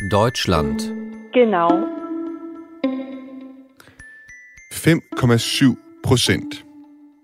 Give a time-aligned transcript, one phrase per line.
[0.00, 0.80] Deutschland.
[1.34, 1.68] Genau.
[4.72, 6.64] 5,7 procent.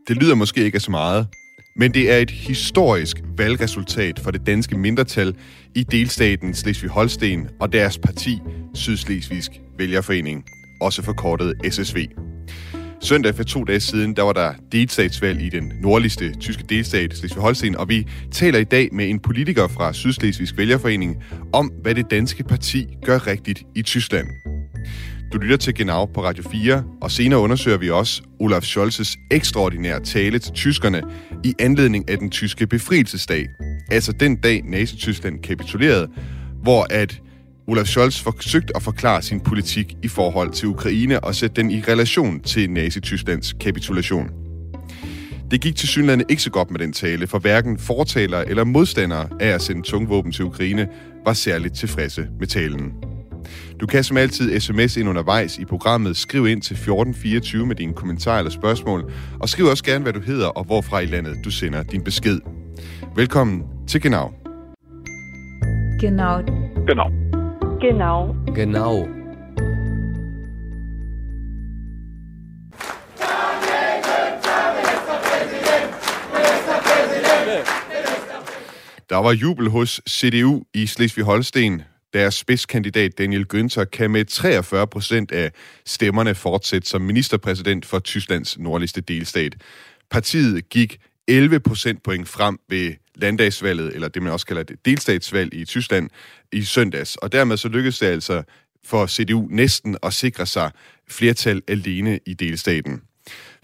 [0.09, 1.27] Det lyder måske ikke af så meget,
[1.77, 5.37] men det er et historisk valgresultat for det danske mindretal
[5.75, 8.41] i delstaten Slesvig-Holsten og deres parti
[8.75, 10.45] Sydslesvigsk Vælgerforening,
[10.81, 11.97] også forkortet SSV.
[13.05, 17.77] Søndag for to dage siden, der var der delstatsvalg i den nordligste tyske delstat, Slesvig-Holsten,
[17.77, 22.45] og vi taler i dag med en politiker fra Sydslesvigsk Vælgerforening om, hvad det danske
[22.45, 24.27] parti gør rigtigt i Tyskland.
[25.33, 30.01] Du lytter til Genau på Radio 4, og senere undersøger vi også Olaf Scholzes ekstraordinære
[30.01, 31.03] tale til tyskerne
[31.45, 33.47] i anledning af den tyske befrielsesdag.
[33.91, 36.09] Altså den dag Nazi-Tyskland kapitulerede,
[36.63, 37.22] hvor at
[37.67, 41.81] Olaf Scholz forsøgte at forklare sin politik i forhold til Ukraine og sætte den i
[41.81, 44.31] relation til Nazi-Tysklands kapitulation.
[45.51, 49.29] Det gik til synlande ikke så godt med den tale, for hverken fortalere eller modstandere
[49.41, 50.89] af at sende tungvåben til Ukraine
[51.25, 52.93] var særligt tilfredse med talen.
[53.81, 56.17] Du kan som altid sms ind undervejs i programmet.
[56.17, 59.13] Skriv ind til 1424 med dine kommentarer eller spørgsmål.
[59.41, 62.41] Og skriv også gerne, hvad du hedder og hvorfra i landet du sender din besked.
[63.17, 64.33] Velkommen til Genau.
[66.01, 66.43] Genau.
[66.89, 67.22] Genau.
[67.83, 68.37] Genau.
[68.55, 69.09] Genau.
[79.09, 81.83] Der var jubel hos CDU i Slesvig-Holsten.
[82.13, 85.51] Deres spidskandidat Daniel Günther kan med 43 procent af
[85.87, 89.55] stemmerne fortsætte som ministerpræsident for Tysklands nordligste delstat.
[90.11, 95.65] Partiet gik 11 procentpoint frem ved landdagsvalget, eller det man også kalder det delstatsvalg i
[95.65, 96.11] Tyskland
[96.53, 97.17] i søndags.
[97.17, 98.43] Og dermed så lykkedes det altså
[98.85, 100.71] for CDU næsten at sikre sig
[101.09, 103.03] flertal alene i delstaten.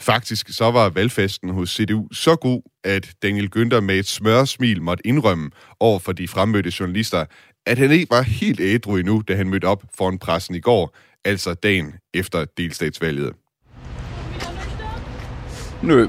[0.00, 5.06] Faktisk så var valgfesten hos CDU så god, at Daniel Günther med et smørsmil måtte
[5.06, 7.24] indrømme over for de fremmødte journalister,
[7.66, 10.96] at han ikke var helt ædru endnu, da han mødte op foran pressen i går,
[11.24, 13.32] altså dagen efter delstatsvalget.
[15.82, 16.06] Nø.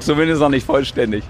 [0.00, 1.24] Zumindest noch nicht vollständig.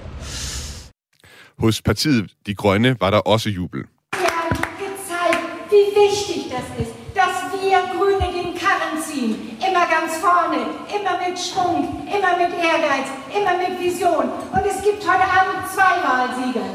[1.59, 3.85] Hos partiet De Grønne var der også jubel.
[4.13, 9.35] Wir haben gezeigt, wie wichtig das ist, dass wir Grüne den Karren ziehen.
[9.69, 10.61] Immer ganz vorne,
[10.97, 11.79] immer mit Schwung,
[12.17, 13.09] immer mit Ehrgeiz,
[13.39, 14.25] immer mit Vision.
[14.55, 16.67] Und es gibt heute Abend zwei Wahlsieger.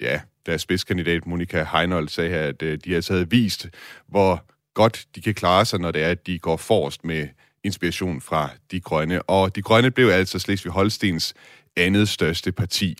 [0.00, 3.68] Ja, deres spidskandidat Monika Heinold sagde her, at øh, de altså havde vist,
[4.08, 4.44] hvor
[4.74, 7.28] godt de kan klare sig, når det er, at de går forrest med
[7.64, 9.22] inspiration fra De Grønne.
[9.22, 11.32] Og De Grønne blev altså Slesvig-Holstens
[11.76, 12.96] andet største parti.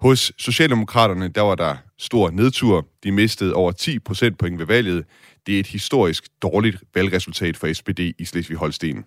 [0.00, 2.86] Hos Socialdemokraterne, der var der stor nedtur.
[3.04, 5.04] De mistede over 10 procentpoint ved valget.
[5.46, 9.04] Det er et historisk dårligt valgresultat for SPD i Slesvig-Holsten.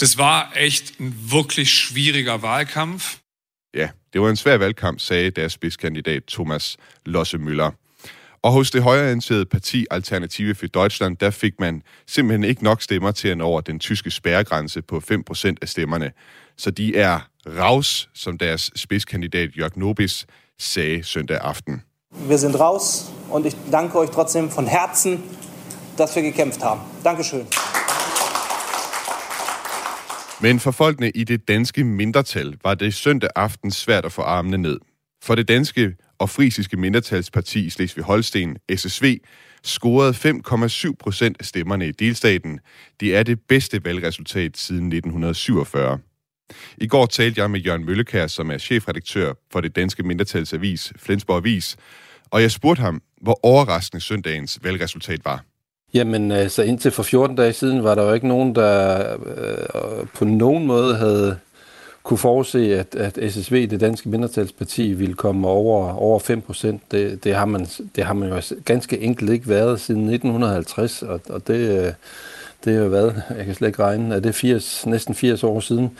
[0.00, 3.16] Das war echt ein wirklich schwieriger Wahlkampf.
[3.74, 6.76] Ja, det var en svær valgkamp, sagde deres spidskandidat Thomas
[7.06, 7.70] Losse Møller.
[8.42, 13.10] Og hos det højreorienterede parti Alternative for Deutschland, der fik man simpelthen ikke nok stemmer
[13.10, 16.12] til at nå over den tyske spærregrænse på 5% af stemmerne.
[16.56, 20.26] Så de er raus, som deres spidskandidat Jörg Nobis
[20.58, 21.82] sagde søndag aften.
[22.28, 25.22] Wir sind raus und ich danke euch trotzdem von Herzen,
[25.98, 26.80] dass wir gekämpft haben.
[27.04, 27.46] Dankeschön.
[30.40, 34.58] Men for folkene i det danske mindretal var det søndag aften svært at få armene
[34.58, 34.78] ned.
[35.22, 39.18] For det danske og frisiske mindretalsparti i Slesvig-Holsten, SSV,
[39.64, 42.60] scorede 5,7 procent af stemmerne i delstaten.
[43.00, 45.98] Det er det bedste valgresultat siden 1947.
[46.78, 51.36] I går talte jeg med Jørgen Møllekær, som er chefredaktør for det danske mindretalsavis Flensborg
[51.36, 51.76] Avis,
[52.30, 55.44] og jeg spurgte ham, hvor overraskende søndagens valgresultat var.
[55.94, 60.06] Jamen, altså indtil for 14 dage siden var der jo ikke nogen, der øh, øh
[60.14, 61.38] på nogen måde havde
[62.02, 66.82] kunne forudse, at, at SSV, det danske mindretalsparti, ville komme over, over 5 procent.
[66.90, 71.20] Det, det, har man, det har man jo ganske enkelt ikke været siden 1950, og,
[71.28, 71.94] og det,
[72.64, 75.44] det er jo været, jeg kan slet ikke regne, at det er 80, næsten 80
[75.44, 75.90] år siden.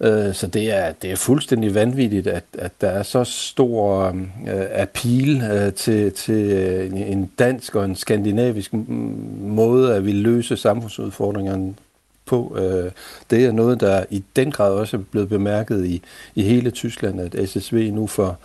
[0.00, 4.06] Øh, så det er, det er fuldstændig vanvittigt, at, at der er så stor
[4.48, 8.72] øh, appeal øh, til, til øh, en dansk og en skandinavisk
[9.40, 11.74] måde at vi løse samfundsudfordringerne
[12.28, 12.56] på.
[12.58, 12.90] Øh,
[13.30, 16.02] Det er noget, der i den grad også er blevet bemærket i,
[16.34, 18.38] i hele Tyskland, at SSV nu for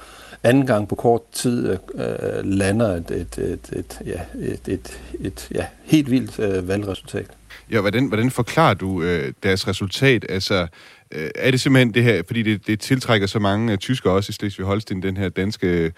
[0.44, 5.47] anden gang på kort tid øh, lander et, et, et, et, ja, et, et, et
[5.51, 7.27] ja, helt vildt øh, valgresultat.
[7.71, 10.25] Ja, hvordan, hvordan forklarer du øh, deres resultat?
[10.30, 10.68] Altså,
[11.12, 14.30] øh, er det simpelthen det her, fordi det, det tiltrækker så mange øh, tyskere også
[14.30, 15.91] i Slesvig-Holsten, den her danske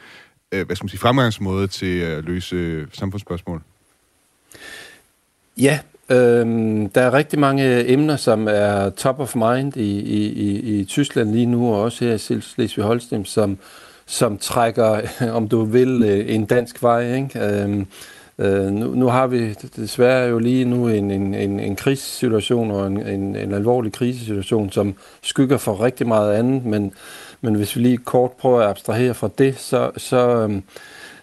[0.52, 3.62] øh, hvad skal man sige, fremgangsmåde til at løse øh, samfundsspørgsmål?
[5.58, 5.80] Ja,
[6.10, 10.86] øhm, der er rigtig mange emner, som er top of mind i, i, i, i
[10.86, 13.58] Tyskland lige nu, og også her i Slesvig-Holstein, som,
[14.06, 15.02] som trækker,
[15.38, 17.16] om du vil, øh, en dansk vej.
[17.16, 17.40] Ikke?
[17.40, 17.88] Øhm,
[18.40, 22.88] øh, nu, nu har vi desværre jo lige nu en, en, en, en krisesituation og
[22.88, 26.94] en, en, en alvorlig krisesituation, som skygger for rigtig meget andet, men,
[27.42, 30.64] men hvis vi lige kort prøver at abstrahere fra det, så, så, øhm,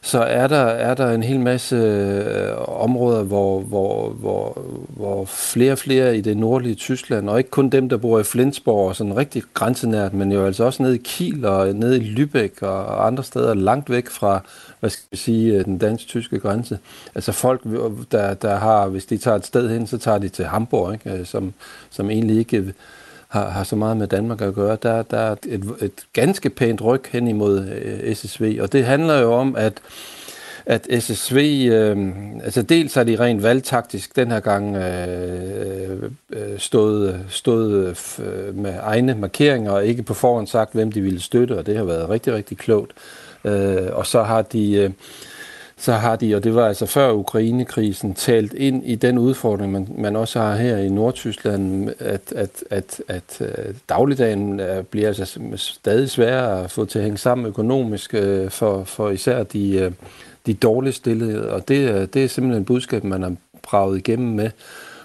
[0.05, 5.73] så er der, er der en hel masse øh, områder, hvor, hvor, hvor, hvor flere
[5.73, 8.97] og flere i det nordlige Tyskland, og ikke kun dem, der bor i Flensborg og
[8.97, 13.07] sådan rigtig grænsenært, men jo altså også nede i Kiel og nede i Lübeck og
[13.07, 14.41] andre steder langt væk fra,
[14.81, 16.79] hvad skal vi sige, øh, den dansk-tyske grænse.
[17.15, 20.29] Altså folk, øh, der, der har, hvis de tager et sted hen, så tager de
[20.29, 21.11] til Hamburg, ikke?
[21.11, 21.53] Øh, som,
[21.91, 22.75] som egentlig ikke
[23.33, 24.77] har, har så meget med Danmark at gøre.
[24.83, 29.21] Der, der er et, et ganske pænt ryg hen imod øh, SSV, og det handler
[29.21, 29.73] jo om, at
[30.67, 32.09] at SSV, øh,
[32.45, 36.03] altså dels har de rent valgtaktisk den her gang øh,
[36.33, 41.21] øh, stået, stået øh, med egne markeringer og ikke på forhånd sagt, hvem de ville
[41.21, 42.93] støtte, og det har været rigtig, rigtig klogt.
[43.45, 44.73] Øh, og så har de...
[44.73, 44.91] Øh,
[45.83, 49.89] så har de, og det var altså før Ukrainekrisen, talt ind i den udfordring, man,
[49.99, 55.39] man også har her i Nordtyskland, at, at, at, at, øh, dagligdagen øh, bliver altså
[55.57, 59.95] stadig sværere at få til at hænge sammen økonomisk øh, for, for især de,
[60.47, 64.51] de dårligt stillede, og det, det er simpelthen et budskab, man har braget igennem med,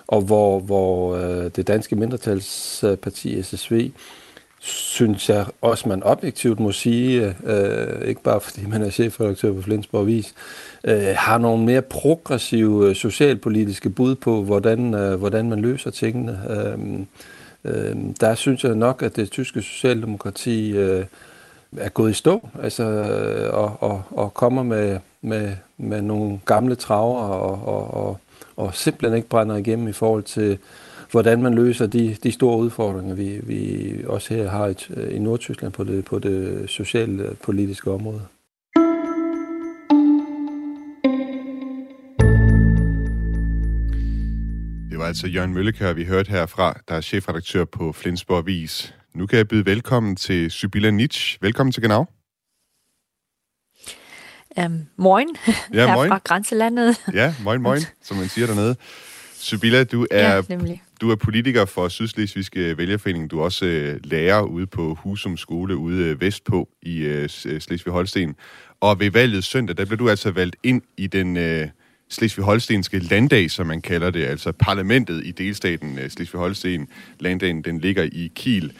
[0.08, 3.92] og hvor, hvor det danske mindretalsparti SSV
[4.60, 9.62] synes jeg også, man objektivt må sige, øh, ikke bare fordi man er chefredaktør på
[9.62, 10.34] Flensborg Avis,
[10.84, 16.40] øh, har nogle mere progressive øh, socialpolitiske bud på, hvordan, øh, hvordan man løser tingene.
[16.50, 17.00] Øh,
[17.74, 21.06] øh, der synes jeg nok, at det tyske socialdemokrati øh,
[21.78, 26.76] er gået i stå, altså, øh, og, og, og kommer med, med, med nogle gamle
[26.76, 28.20] traver og, og, og,
[28.58, 30.58] og simpelthen ikke brænder igennem i forhold til
[31.12, 35.74] hvordan man løser de, de store udfordringer, vi, vi også her har et, i Nordtyskland
[35.74, 38.22] på det, på det sociale politiske område.
[44.90, 48.94] Det var altså Jørgen Møllekær, vi hørte herfra, der er chefredaktør på Flensborg Avis.
[49.16, 51.38] Nu kan jeg byde velkommen til Sybilla Nitsch.
[51.42, 52.06] Velkommen til Genau.
[54.66, 55.28] Um, moin,
[55.74, 56.10] ja, moin.
[56.10, 56.98] fra grænselandet.
[57.14, 58.76] Ja, moin, moin, som man siger dernede.
[59.34, 60.42] Sybilla, du er, ja,
[61.02, 63.32] du er politiker for Sydslesvigske Vælgerforening.
[63.32, 67.62] Du er også øh, lærer ude på Husum Skole ude øh, vestpå i øh, øh,
[67.62, 68.36] Slesvig-Holsten.
[68.80, 71.68] Og ved valget søndag, der blev du altså valgt ind i den øh,
[72.10, 76.88] Slesvig-Holstenske landdag, som man kalder det, altså parlamentet i delstaten øh, Slesvig-Holsten.
[77.20, 78.74] Landdagen, den ligger i Kiel.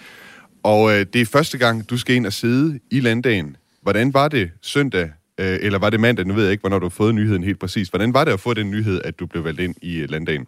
[0.64, 3.58] Og øh, det er første gang, du skal ind og sidde i landdagen.
[3.82, 6.26] Hvordan var det søndag, øh, eller var det mandag?
[6.26, 7.90] Nu ved jeg ikke, hvornår du har fået nyheden helt præcis.
[7.90, 10.48] Hvordan var det at få den nyhed, at du blev valgt ind i øh, landdagen?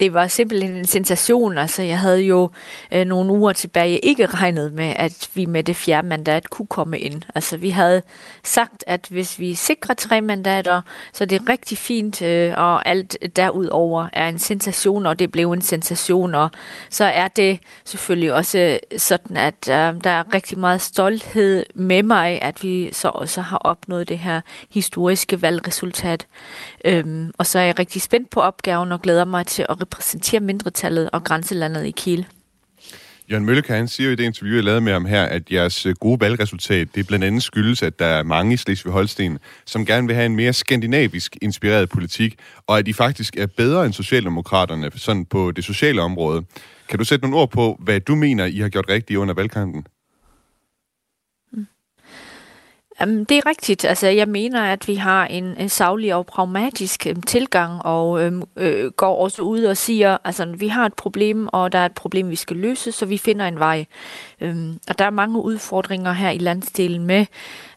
[0.00, 1.58] det var simpelthen en sensation.
[1.58, 2.50] Altså, jeg havde jo
[2.92, 6.98] øh, nogle uger tilbage ikke regnet med, at vi med det fjerde mandat kunne komme
[6.98, 7.22] ind.
[7.34, 8.02] Altså, vi havde
[8.44, 10.82] sagt, at hvis vi sikrer tre mandater,
[11.12, 15.52] så det er rigtig fint, øh, og alt derudover er en sensation, og det blev
[15.52, 16.50] en sensation, og
[16.90, 22.42] så er det selvfølgelig også sådan, at øh, der er rigtig meget stolthed med mig,
[22.42, 26.26] at vi så også har opnået det her historiske valgresultat.
[26.84, 30.40] Øhm, og så er jeg rigtig spændt på opgaven og glæder mig til at repræsenterer
[30.40, 32.26] mindretallet og grænselandet i Kiel.
[33.30, 35.86] Jørgen Mølleke, han siger jo i det interview, jeg lavede med ham her, at jeres
[35.86, 40.06] øh, gode valgresultat, det blandt andet skyldes, at der er mange i Slesvig-Holsten, som gerne
[40.06, 44.90] vil have en mere skandinavisk inspireret politik, og at I faktisk er bedre end Socialdemokraterne
[44.94, 46.44] sådan på det sociale område.
[46.88, 49.84] Kan du sætte nogle ord på, hvad du mener, I har gjort rigtigt under valgkampen?
[53.00, 53.84] Jamen, det er rigtigt.
[53.84, 58.42] Altså, jeg mener, at vi har en, en savlig og pragmatisk øhm, tilgang, og øhm,
[58.56, 61.94] øh, går også ud og siger, altså, vi har et problem, og der er et
[61.94, 63.84] problem, vi skal løse, så vi finder en vej.
[64.40, 67.26] Øhm, og der er mange udfordringer her i landsdelen med,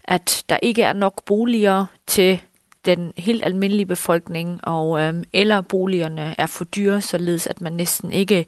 [0.03, 2.41] at der ikke er nok boliger til
[2.85, 8.11] den helt almindelige befolkning, og øhm, eller boligerne er for dyre, således at man næsten
[8.11, 8.45] ikke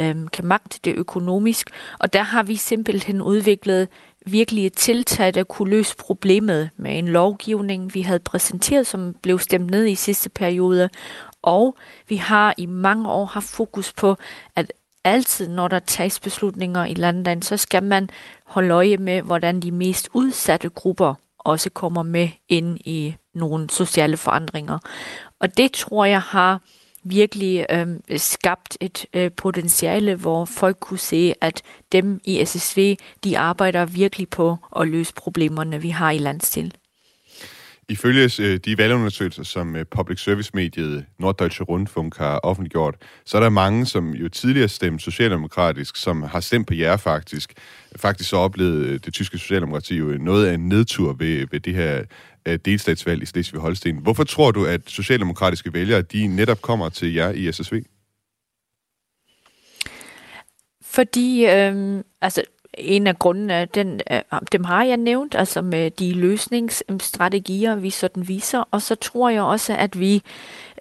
[0.00, 1.70] øhm, kan magte det økonomisk.
[1.98, 3.88] Og der har vi simpelthen udviklet
[4.26, 9.70] virkelige tiltag, der kunne løse problemet med en lovgivning, vi havde præsenteret, som blev stemt
[9.70, 10.88] ned i sidste periode.
[11.42, 11.76] Og
[12.08, 14.16] vi har i mange år haft fokus på,
[14.56, 14.72] at
[15.04, 18.10] altid, når der tages beslutninger i landet, så skal man
[18.44, 24.16] holde øje med, hvordan de mest udsatte grupper også kommer med ind i nogle sociale
[24.16, 24.78] forandringer.
[25.40, 26.60] Og det tror jeg har
[27.08, 27.86] virkelig øh,
[28.16, 34.28] skabt et øh, potentiale, hvor folk kunne se, at dem i SSV, de arbejder virkelig
[34.28, 36.74] på at løse problemerne, vi har i landstil.
[37.88, 42.94] Ifølge øh, de valgundersøgelser, som øh, public service-mediet Norddeutsche Rundfunk har offentliggjort,
[43.24, 47.54] så er der mange, som jo tidligere stemte socialdemokratisk, som har stemt på jer faktisk.
[47.96, 51.74] Faktisk så oplevede øh, det tyske socialdemokrati jo noget af en nedtur ved, ved det
[51.74, 52.02] her
[52.46, 54.00] Øh, delstatsvalg i Slesvig-Holsten.
[54.02, 57.82] Hvorfor tror du, at socialdemokratiske vælgere, de netop kommer til jer i SSV?
[60.82, 62.42] Fordi, øh, altså,
[62.78, 64.20] en af grundene, den, øh,
[64.52, 69.42] dem har jeg nævnt, altså med de løsningsstrategier, vi sådan viser, og så tror jeg
[69.42, 70.22] også, at vi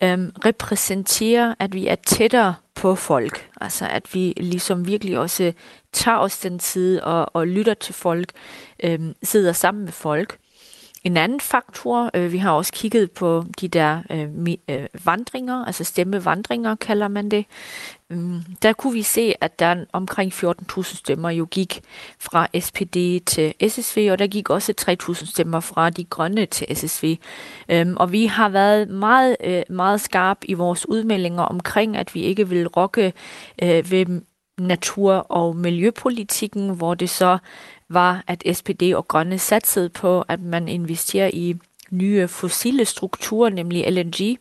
[0.04, 5.54] øh, repræsenterer, at vi er tættere på folk, altså at vi ligesom virkelig også
[5.94, 8.32] tager os den tid og, og lytter til folk,
[8.84, 10.38] øh, sidder sammen med folk.
[11.06, 14.30] En anden faktor, øh, vi har også kigget på de der øh,
[14.70, 17.46] øh, vandringer, altså stemmevandringer kalder man det.
[18.10, 21.82] Um, der kunne vi se, at der omkring 14.000 stemmer jo gik
[22.20, 24.74] fra SPD til SSV, og der gik også
[25.12, 27.06] 3.000 stemmer fra de grønne til SSV.
[27.06, 32.16] Um, øhm, og vi har været meget, øh, meget skarp i vores udmeldinger omkring, at
[32.16, 33.14] vi ikke vil rokke
[33.64, 34.22] øh, ved
[34.58, 37.38] natur- og miljøpolitikken, hvor det så
[37.90, 41.56] var, at SPD og Grønne satsede på, at man investerer i
[41.92, 44.38] nye fossile strukturer, nemlig LNG,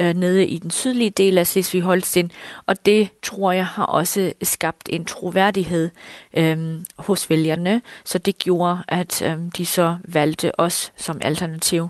[0.00, 2.30] øh, nede i den sydlige del af Slesvig-Holsten,
[2.66, 5.90] og det tror jeg har også skabt en troværdighed
[6.36, 11.88] øh, hos vælgerne, så det gjorde, at øh, de så valgte os som alternativ.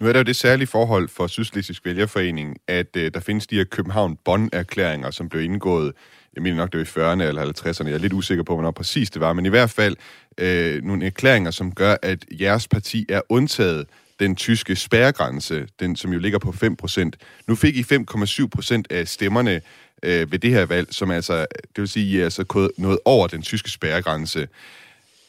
[0.00, 3.56] Nu er der jo det særlige forhold for Sydslesvigsk Vælgerforening, at øh, der findes de
[3.56, 5.92] her København-Bonn-erklæringer, som blev indgået
[6.34, 8.70] jeg mener nok, det var i 40'erne eller 50'erne, jeg er lidt usikker på, hvornår
[8.70, 9.96] præcis det var, men i hvert fald
[10.38, 13.86] øh, nogle erklæringer, som gør, at jeres parti er undtaget
[14.20, 17.10] den tyske spærregrænse, den som jo ligger på 5%.
[17.46, 19.60] Nu fik I 5,7% af stemmerne
[20.02, 23.26] øh, ved det her valg, som altså, det vil sige, I er altså noget over
[23.26, 24.48] den tyske spærregrænse.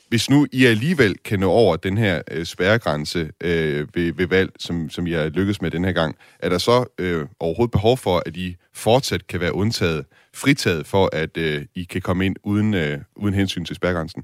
[0.09, 4.51] Hvis nu I alligevel kan nå over den her øh, spærregrænse øh, ved, ved valg,
[4.59, 7.97] som, som I har lykkes med den her gang, er der så øh, overhovedet behov
[7.97, 12.35] for, at I fortsat kan være undtaget, fritaget for, at øh, I kan komme ind
[12.43, 14.23] uden, øh, uden hensyn til spærgrænsen?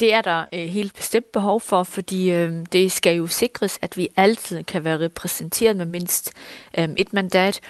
[0.00, 3.96] Det er der øh, helt bestemt behov for, fordi øh, det skal jo sikres, at
[3.96, 6.32] vi altid kan være repræsenteret med mindst
[6.78, 7.60] øh, et mandat.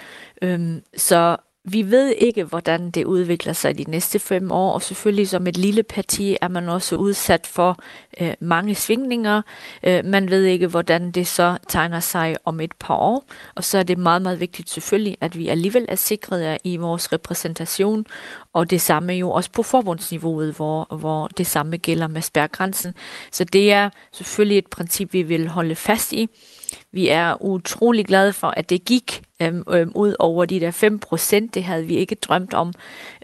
[0.43, 5.29] Øh, så vi ved ikke, hvordan det udvikler sig de næste fem år, og selvfølgelig
[5.29, 7.79] som et lille parti er man også udsat for
[8.21, 9.43] øh, mange svingninger.
[9.83, 13.25] Øh, man ved ikke, hvordan det så tegner sig om et par år,
[13.55, 17.13] og så er det meget, meget vigtigt selvfølgelig, at vi alligevel er sikret i vores
[17.13, 18.07] repræsentation,
[18.53, 22.95] og det samme jo også på forbundsniveauet, hvor, hvor det samme gælder med spærgrænsen.
[23.33, 26.29] Så det er selvfølgelig et princip, vi vil holde fast i.
[26.93, 30.99] Vi er utrolig glade for, at det gik øhm, øhm, ud over de der 5
[30.99, 31.55] procent.
[31.55, 32.73] Det havde vi ikke drømt om.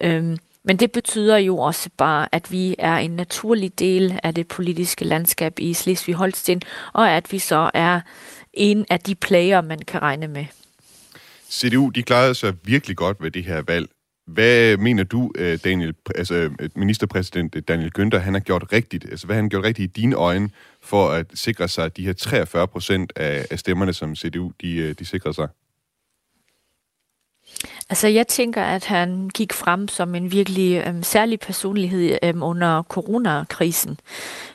[0.01, 4.49] Øhm, men det betyder jo også bare, at vi er en naturlig del af det
[4.49, 6.61] politiske landskab i Slesvig-Holsten,
[6.93, 8.01] og at vi så er
[8.53, 10.45] en af de player, man kan regne med.
[11.51, 13.89] CDU, de klarede sig virkelig godt ved det her valg.
[14.27, 19.05] Hvad mener du, øh, Daniel, altså øh, ministerpræsident Daniel Günther, han har gjort rigtigt?
[19.11, 22.07] Altså, hvad har han gjort rigtigt i dine øjne for at sikre sig at de
[22.07, 25.49] her 43 procent af, af stemmerne, som CDU de, øh, de sikrer sig?
[27.91, 32.83] Altså, jeg tænker, at han gik frem som en virkelig øhm, særlig personlighed øhm, under
[32.83, 34.01] coronakrisen,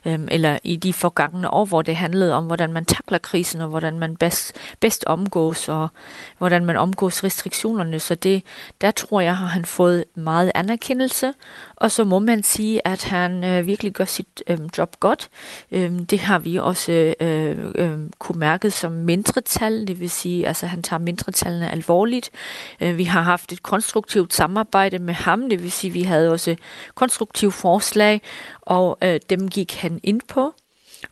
[0.06, 3.70] øhm, eller i de forgangne år, hvor det handlede om, hvordan man takler krisen, og
[3.70, 5.88] hvordan man bedst, bedst omgås, og
[6.38, 8.00] hvordan man omgås restriktionerne.
[8.00, 8.44] Så det,
[8.82, 11.34] der tror jeg, har han fået meget anerkendelse,
[11.76, 15.30] og så må man sige, at han øh, virkelig gør sit øhm, job godt.
[15.72, 20.66] Øhm, det har vi også øh, øh, kunne mærke som mindretal, det vil sige, altså
[20.68, 22.30] han tager mindretallene alvorligt.
[22.82, 26.56] Øh, vi har haft et konstruktivt samarbejde med ham, det vil sige, vi havde også
[26.96, 28.22] konstruktive forslag,
[28.62, 30.54] og øh, dem gik han ind på.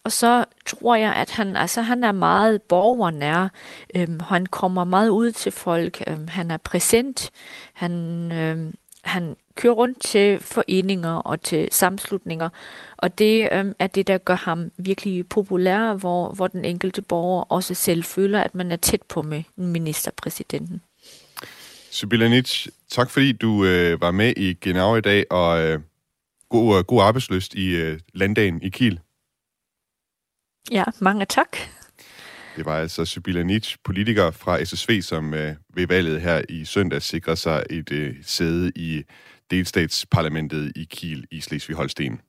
[0.03, 3.47] Og så tror jeg, at han, altså, han er meget borgernær.
[3.95, 6.03] Øhm, han kommer meget ud til folk.
[6.07, 7.31] Øhm, han er præsent.
[7.73, 7.91] Han,
[8.31, 8.73] øhm,
[9.03, 12.49] han kører rundt til foreninger og til sammenslutninger,
[12.97, 17.43] og det øhm, er det, der gør ham virkelig populær, hvor, hvor den enkelte borger
[17.43, 20.81] også selv føler, at man er tæt på med ministerpræsidenten.
[21.91, 25.79] Sibylla Nitsch, tak fordi du øh, var med i Genau i dag, og øh,
[26.49, 28.99] god, øh, god arbejdsløst i øh, landdagen i Kiel.
[30.71, 31.57] Ja, mange tak.
[32.55, 37.01] Det var altså Sibylla Nitsch, politiker fra SSV, som øh, ved valget her i søndag
[37.01, 39.03] sikrer sig et øh, sæde i
[39.51, 42.28] delstatsparlamentet i Kiel i Slesvig-Holsten.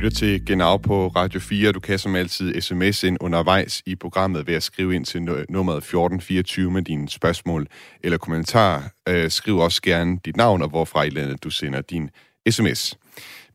[0.00, 1.72] Lytter til Genau på Radio 4.
[1.72, 5.76] Du kan som altid sms ind undervejs i programmet ved at skrive ind til nummeret
[5.76, 7.66] 1424 med dine spørgsmål
[8.04, 8.82] eller kommentarer.
[9.08, 12.10] Øh, skriv også gerne dit navn og hvorfra i landet du sender din
[12.50, 12.98] sms.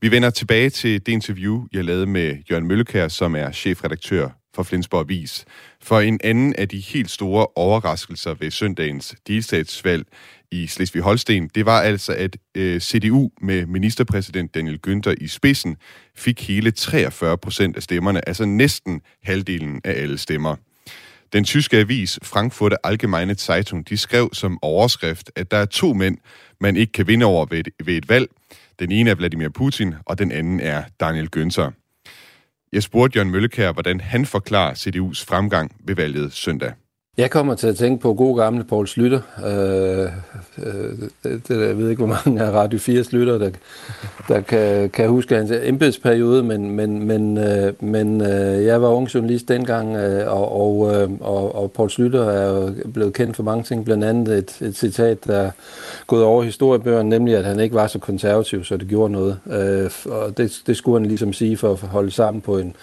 [0.01, 4.63] Vi vender tilbage til det interview, jeg lavede med Jørgen Møllekær, som er chefredaktør for
[4.63, 5.45] Flensborg Avis.
[5.81, 10.05] For en anden af de helt store overraskelser ved søndagens delstatsvalg
[10.63, 15.77] i Slesvig-Holsten, det var altså, at øh, CDU med ministerpræsident Daniel Günther i spidsen
[16.15, 20.55] fik hele 43 procent af stemmerne, altså næsten halvdelen af alle stemmer.
[21.33, 26.17] Den tyske avis Frankfurter Allgemeine Zeitung, de skrev som overskrift, at der er to mænd,
[26.61, 28.27] man ikke kan vinde over ved et, ved et valg.
[28.79, 31.71] Den ene er Vladimir Putin, og den anden er Daniel Günther.
[32.71, 36.73] Jeg spurgte Jørgen Møllekær, hvordan han forklarer CDU's fremgang ved valget søndag.
[37.17, 39.21] Jeg kommer til at tænke på god gamle Poul Slytter.
[39.45, 40.11] Øh,
[40.65, 40.91] øh,
[41.23, 43.49] det, det, jeg ved ikke, hvor mange af Radio 4 Slytter, der,
[44.27, 49.13] der kan, kan huske hans embedsperiode, men, men, men, øh, men øh, jeg var ung
[49.13, 53.43] journalist dengang, øh, og, og, øh, og, og Poul Slytter er jo blevet kendt for
[53.43, 55.51] mange ting, blandt andet et, et citat, der er
[56.07, 59.39] gået over historiebøgerne, nemlig at han ikke var så konservativ, så det gjorde noget.
[59.51, 62.75] Øh, og det, det skulle han ligesom sige for at holde sammen på en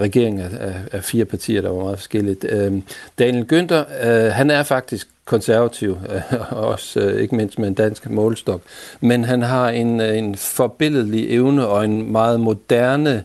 [0.00, 2.46] regering af, af, fire partier, der var meget forskelligt.
[2.48, 2.72] Øh,
[3.18, 5.90] Daniel Günther, øh, han er faktisk konservativ,
[6.32, 8.60] øh, også øh, ikke mindst med en dansk målstok,
[9.00, 13.24] men han har en, øh, en forbilledelig evne og en meget moderne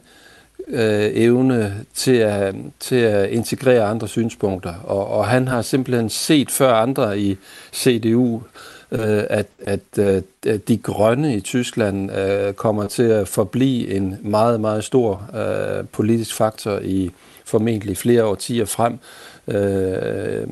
[0.68, 6.52] øh, evne til at, til at integrere andre synspunkter, og, og han har simpelthen set
[6.52, 7.38] før andre i
[7.74, 8.42] CDU, øh,
[8.92, 14.18] Øh, at, at, øh, at de grønne i Tyskland øh, kommer til at forblive en
[14.22, 17.12] meget, meget stor øh, politisk faktor i
[17.46, 19.00] formentlig flere årtier frem,
[19.48, 20.48] øh,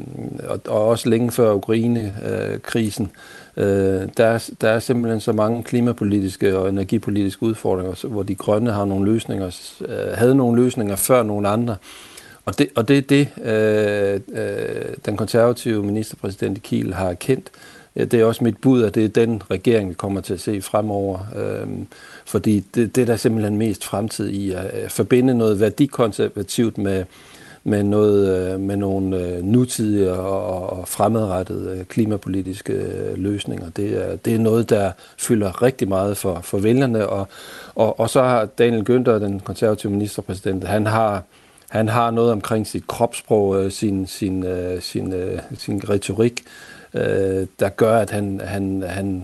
[0.50, 3.12] og, og også længe før Ukraine-krisen.
[3.58, 3.66] Øh,
[4.18, 8.86] der, er, der er simpelthen så mange klimapolitiske og energipolitiske udfordringer, hvor de grønne har
[8.86, 9.52] nogle løsninger,
[9.88, 11.76] øh, havde nogle løsninger før nogle andre.
[12.46, 17.52] Og det, og det er det, øh, øh, den konservative ministerpræsident Kiel har erkendt.
[17.96, 20.62] Det er også mit bud, at det er den regering, vi kommer til at se
[20.62, 21.20] fremover.
[21.36, 21.88] Øhm,
[22.26, 27.06] fordi det, det er der simpelthen mest fremtid i at forbinde noget værdikonservativt med,
[27.64, 32.74] med, noget, øh, med nogle øh, nutidige og, fremadrettede øh, klimapolitiske
[33.16, 33.70] løsninger.
[33.70, 37.08] Det er, det er noget, der fylder rigtig meget for, for vælgerne.
[37.08, 37.28] Og,
[37.76, 41.24] og, og så har Daniel Günther, den konservative ministerpræsident, han har
[41.70, 44.46] han har noget omkring sit kropssprog, sin, sin,
[44.80, 45.14] sin,
[45.58, 46.44] sin retorik,
[46.96, 49.24] øh, der gør, at han, han, han,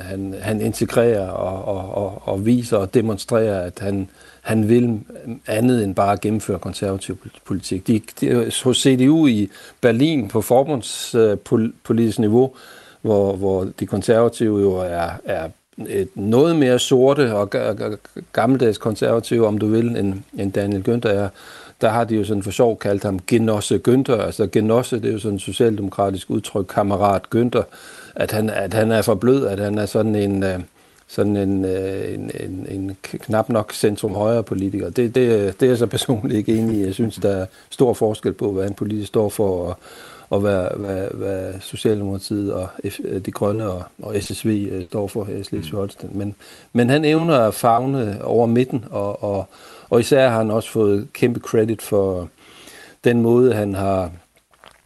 [0.00, 4.08] han, han integrerer og, og, og, og viser og demonstrerer, at han,
[4.40, 5.00] han vil
[5.46, 7.86] andet end bare gennemføre konservativ politik.
[7.86, 12.54] De, de, hos CDU i Berlin på forbundspolitisk niveau,
[13.02, 15.48] hvor, hvor de konservative jo er, er
[15.88, 17.50] et noget mere sorte og
[18.32, 21.28] gammeldags konservative, om du vil, end, end Daniel Günther er,
[21.80, 24.22] der har de jo sådan for sjov kaldt ham Genosse Günther.
[24.22, 27.62] Altså Genosse, det er jo sådan et socialdemokratisk udtryk, kammerat Günther,
[28.14, 30.60] at han, at han er for blød, at han er sådan en, øh,
[31.08, 34.90] sådan en, øh, en, en, en knap nok centrum-højre politiker.
[34.90, 36.84] Det, det, det er jeg så personligt ikke enig i.
[36.84, 39.76] Jeg synes, der er stor forskel på, hvad en politiker står for, og,
[40.30, 42.68] og hvad, hvad, hvad Socialdemokratiet og
[43.04, 46.08] øh, de Grønne og, og SSV øh, står for her i Slesvig-Holsten.
[46.12, 46.34] Men,
[46.72, 49.48] men han evner at fagne over midten, og, og,
[49.90, 52.28] og især har han også fået kæmpe credit for
[53.04, 54.10] den måde, han har,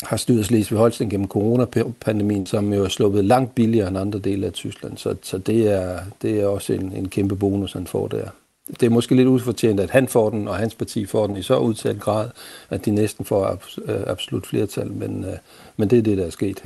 [0.02, 4.52] har styret Slesvig-Holsten gennem coronapandemien, som jo er sluppet langt billigere end andre dele af
[4.52, 4.96] Tyskland.
[4.96, 8.28] Så, så det, er, det er også en, en kæmpe bonus, han får der.
[8.80, 11.42] Det er måske lidt ufortjent, at han får den, og hans parti får den i
[11.42, 12.30] så udtalt grad,
[12.70, 15.36] at de næsten får øh, absolut flertal, men, øh,
[15.76, 16.62] men det er det, der er sket.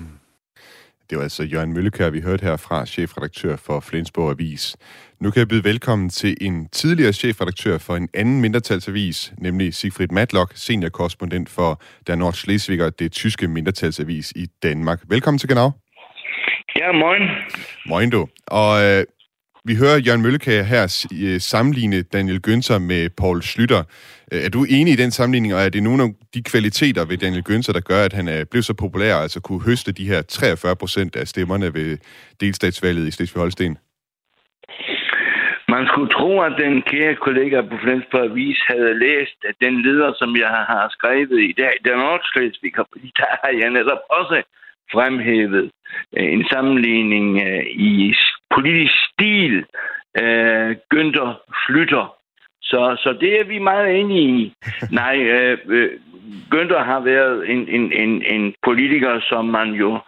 [1.10, 4.76] Det var altså Jørgen Møllekær, vi hørte her fra chefredaktør for Flensborg Avis.
[5.20, 10.08] Nu kan jeg byde velkommen til en tidligere chefredaktør for en anden mindretalsavis, nemlig Sigfrid
[10.08, 15.00] Matlock, seniorkorrespondent for Der Nordschleswiger, det tyske mindretalsavis i Danmark.
[15.08, 15.70] Velkommen til Genau.
[16.76, 17.22] Ja, moin.
[17.86, 18.28] Moin du.
[18.46, 19.04] Og øh,
[19.64, 23.82] vi hører Jørgen Møllekær her øh, sammenligne Daniel Günther med Paul Slytter.
[24.32, 27.18] Øh, er du enig i den sammenligning, og er det nogle af de kvaliteter ved
[27.18, 30.22] Daniel Günther, der gør, at han er blevet så populær, altså kunne høste de her
[30.22, 31.98] 43 procent af stemmerne ved
[32.40, 33.85] delstatsvalget i Slesvig-Holsten?
[35.76, 40.12] Man skulle tro, at den kære kollega på Flensborg Avis havde læst at den leder,
[40.20, 44.42] som jeg har skrevet i dag, den Nordslesviger, fordi der har jeg netop også
[44.92, 45.70] fremhævet
[46.16, 48.14] øh, en sammenligning øh, i
[48.54, 49.64] politisk stil.
[50.22, 51.30] Øh, Günther
[51.66, 52.14] flytter.
[52.62, 54.54] Så, så det er vi meget enige i.
[55.00, 55.90] Nej, øh,
[56.54, 59.98] Günther har været en, en, en, en politiker, som man jo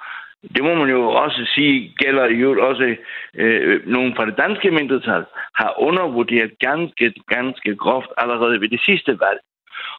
[0.43, 2.97] det må man jo også sige, gælder jo også
[3.35, 5.25] øh, nogle fra det danske mindretal,
[5.55, 9.41] har undervurderet ganske, ganske groft allerede ved det sidste valg.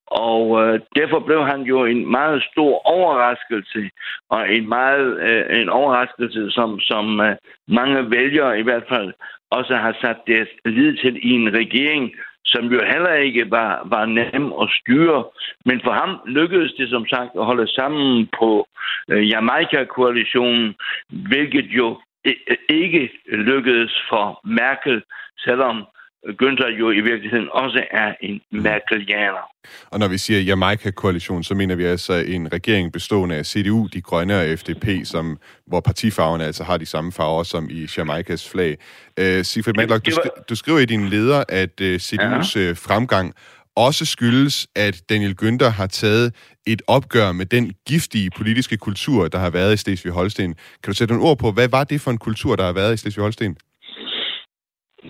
[0.07, 3.89] Og øh, derfor blev han jo en meget stor overraskelse,
[4.29, 7.35] og en meget øh, en overraskelse, som, som øh,
[7.67, 9.13] mange vælgere i hvert fald
[9.51, 12.11] også har sat deres lid til i en regering,
[12.45, 15.23] som jo heller ikke var, var nem at styre.
[15.65, 18.67] Men for ham lykkedes det som sagt at holde sammen på
[19.09, 20.75] øh, Jamaica-koalitionen,
[21.09, 25.03] hvilket jo øh, øh, ikke lykkedes for Merkel,
[25.37, 25.85] selvom
[26.27, 29.45] Günther jo i virkeligheden også er en Merkelianer.
[29.91, 34.01] Og når vi siger Jamaica-koalition, så mener vi altså en regering bestående af CDU, De
[34.01, 38.77] Grønne og FDP, som, hvor partifarverne altså har de samme farver som i Jamaicas flag.
[39.21, 40.11] Uh, Sigfrid Matlock, du,
[40.49, 42.69] du skriver i din leder, at uh, CDU's ja.
[42.69, 43.33] uh, fremgang
[43.75, 46.33] også skyldes, at Daniel Günther har taget
[46.67, 50.53] et opgør med den giftige politiske kultur, der har været i Slesvig-Holsten.
[50.83, 52.93] Kan du sætte nogle ord på, hvad var det for en kultur, der har været
[52.93, 53.68] i Slesvig-Holsten?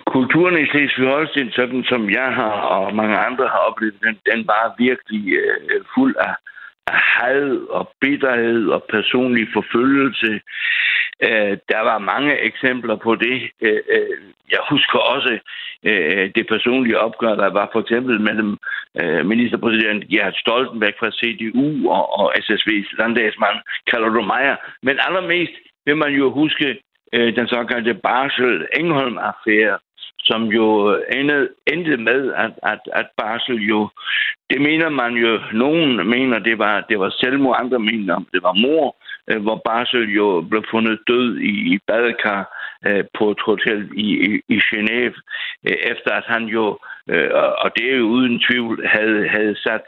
[0.06, 4.74] Kulturen i Slesvig-Holsten, sådan som jeg har og mange andre har oplevet, den, den var
[4.78, 6.34] virkelig øh, fuld af,
[6.86, 10.40] af had og bitterhed og personlig forfølgelse.
[11.22, 13.50] Øh, der var mange eksempler på det.
[13.60, 14.16] Øh, øh,
[14.50, 15.38] jeg husker også
[15.84, 18.58] øh, det personlige opgør, der var for eksempel mellem
[19.00, 24.56] øh, ministerpræsident Gerhard Stoltenberg fra CDU og, og SSV's landdagsmand Karl Meyer.
[24.82, 25.52] Men allermest
[25.86, 26.78] vil man jo huske
[27.12, 29.78] øh, den såkaldte Barsel Engholm-affære,
[30.18, 30.66] som jo
[31.16, 33.88] endte, endte med, at, at, at Barsel jo,
[34.50, 38.52] det mener man jo, nogen mener, det var, det var selvmord, andre mener, det var
[38.52, 38.96] mor,
[39.28, 42.42] øh, hvor Barsel jo blev fundet død i, i badekar
[42.86, 45.16] øh, på et hotel i, i, i Genève,
[45.68, 47.30] øh, efter at han jo, øh,
[47.64, 49.84] og det er jo uden tvivl, havde, havde sat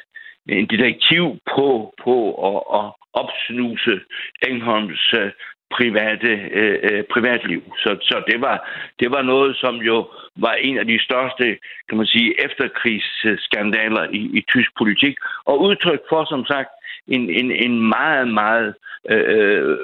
[0.49, 1.25] en detektiv
[1.57, 2.17] på, på
[2.49, 4.01] at, at opsnuse
[4.49, 5.31] Engholms øh,
[5.77, 7.63] private øh, øh, privatliv.
[7.79, 8.57] Så, så det, var,
[9.01, 11.59] det var noget, som jo var en af de største,
[11.89, 16.69] kan man sige, efterkrigsskandaler i, i tysk politik, og udtryk for, som sagt,
[17.09, 18.75] en, en, en meget, meget
[19.11, 19.79] øh, øh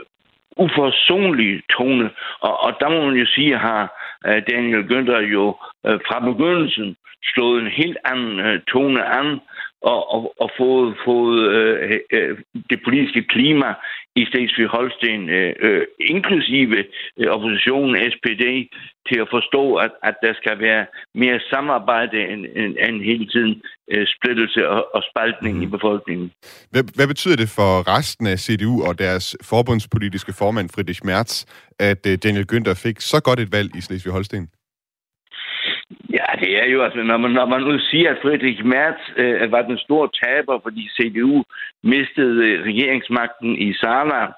[0.58, 2.10] uforsonlig tone.
[2.40, 3.82] Og, og der må man jo sige, har
[4.26, 9.40] øh, Daniel Günther jo øh, fra begyndelsen slået en helt anden øh, tone an,
[9.82, 12.38] og, og, og fået, fået øh, øh,
[12.70, 13.74] det politiske klima
[14.20, 15.82] i Slesvig-Holsten, øh, øh,
[16.14, 16.78] inklusive
[17.18, 18.44] øh, oppositionen SPD,
[19.08, 23.54] til at forstå, at, at der skal være mere samarbejde end, end, end hele tiden
[23.92, 25.62] øh, splittelse og, og spaltning mm.
[25.62, 26.26] i befolkningen.
[26.70, 31.44] Hvad, hvad betyder det for resten af CDU og deres forbundspolitiske formand Friedrich Merz,
[31.78, 34.57] at øh, Daniel Günther fik så godt et valg i Slesvig-Holsten?
[36.40, 39.52] Ja, det er jo altså, når man, når man nu siger, at Friedrich Merz øh,
[39.52, 41.44] var den store taber, fordi CDU
[41.82, 44.32] mistede øh, regeringsmagten i Saarland,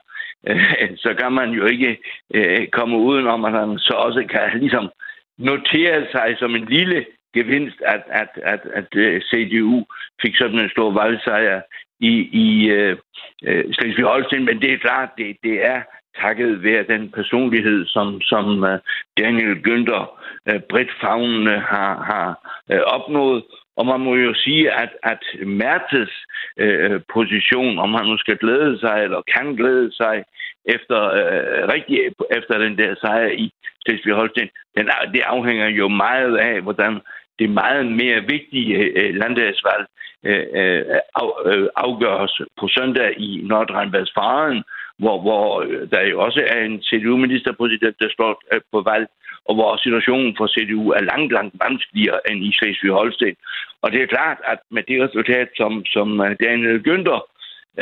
[0.49, 1.99] øh, så kan man jo ikke
[2.35, 4.91] øh, komme udenom, at han så også kan ligesom
[5.39, 9.85] notere sig som en lille gevinst, at, at, at, at øh, CDU
[10.23, 11.61] fik sådan en stor valgsejr
[12.01, 12.13] i,
[12.47, 12.97] i øh,
[13.45, 15.83] øh Slesvig-Holstein, men det er klart, det, det er
[16.23, 18.79] takket være den personlighed, som, som øh,
[19.19, 20.05] Daniel Günther
[20.49, 22.29] øh, bredt fagnende har, har
[22.71, 23.43] øh, opnået.
[23.77, 26.11] Og man må jo sige, at, at Mertes
[26.57, 30.25] øh, position, om han nu skal glæde sig, eller kan glæde sig,
[30.65, 31.97] efter øh, rigtig
[32.31, 33.53] efter den der sejr i
[33.85, 37.01] Slesvig-Holsten, den, det afhænger jo meget af, hvordan
[37.39, 39.87] det meget mere vigtige øh, landdagsvalg
[40.25, 41.03] øh, af,
[41.47, 44.63] øh, afgøres på søndag i Nordrhein-Westfalen,
[45.03, 49.07] hvor, hvor øh, der jo også er en CDU-ministerpræsident, der står øh, på valg,
[49.49, 53.37] og hvor situationen for CDU er langt, langt vanskeligere end i Slesvig-Holsten.
[53.83, 57.21] Og det er klart, at med det resultat, som, som øh, Daniel Günther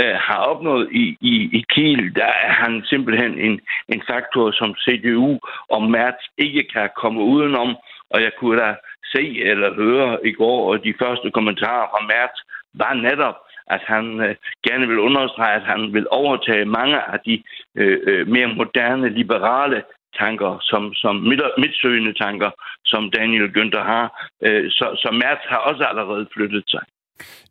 [0.01, 4.71] øh, har opnået i, i, i Kiel, der er han simpelthen en, en faktor, som
[4.85, 5.39] CDU
[5.75, 7.77] og Merz ikke kan komme udenom.
[8.11, 8.75] Og jeg kunne da
[9.15, 12.37] se eller høre i går, og de første kommentarer fra Merz
[12.75, 13.37] var netop,
[13.71, 14.35] at han øh,
[14.67, 17.43] gerne vil understrege, at han vil overtage mange af de
[17.81, 19.83] øh, øh mere moderne, liberale
[20.21, 21.15] tanker, som, som
[21.63, 22.51] midtsøgende tanker,
[22.85, 24.07] som Daniel Günther har.
[24.47, 26.83] Øh, så, så Merz har også allerede flyttet sig.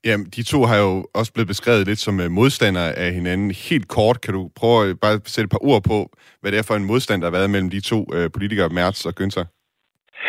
[0.06, 3.52] Jamen, de to har jo også blevet beskrevet lidt som øh, modstandere af hinanden.
[3.70, 5.98] Helt kort, kan du prøve at bare sætte et par ord på,
[6.42, 9.06] hvad det er for en modstand, der har været mellem de to øh, politikere, Merz
[9.06, 9.57] og Günther?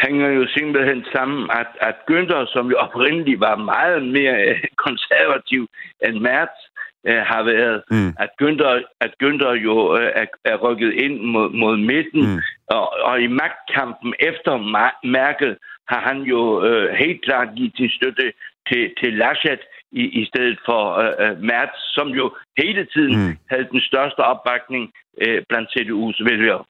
[0.05, 5.69] Hænger jo simpelthen sammen, at, at Günther, som jo oprindeligt var meget mere øh, konservativ
[6.07, 6.57] end Merz,
[7.07, 8.13] øh, har været, mm.
[8.25, 12.41] at, Günther, at Günther jo øh, er, er rykket ind mod, mod midten, mm.
[12.67, 14.53] og, og i magtkampen efter
[15.07, 15.57] Merkel
[15.89, 18.33] har han jo øh, helt klart givet til støtte
[18.69, 19.61] til, til Laschet
[19.93, 23.37] i, i stedet for øh, øh Merz, som jo hele tiden mm.
[23.51, 26.65] havde den største opbakning øh, blandt CDU's vælgere.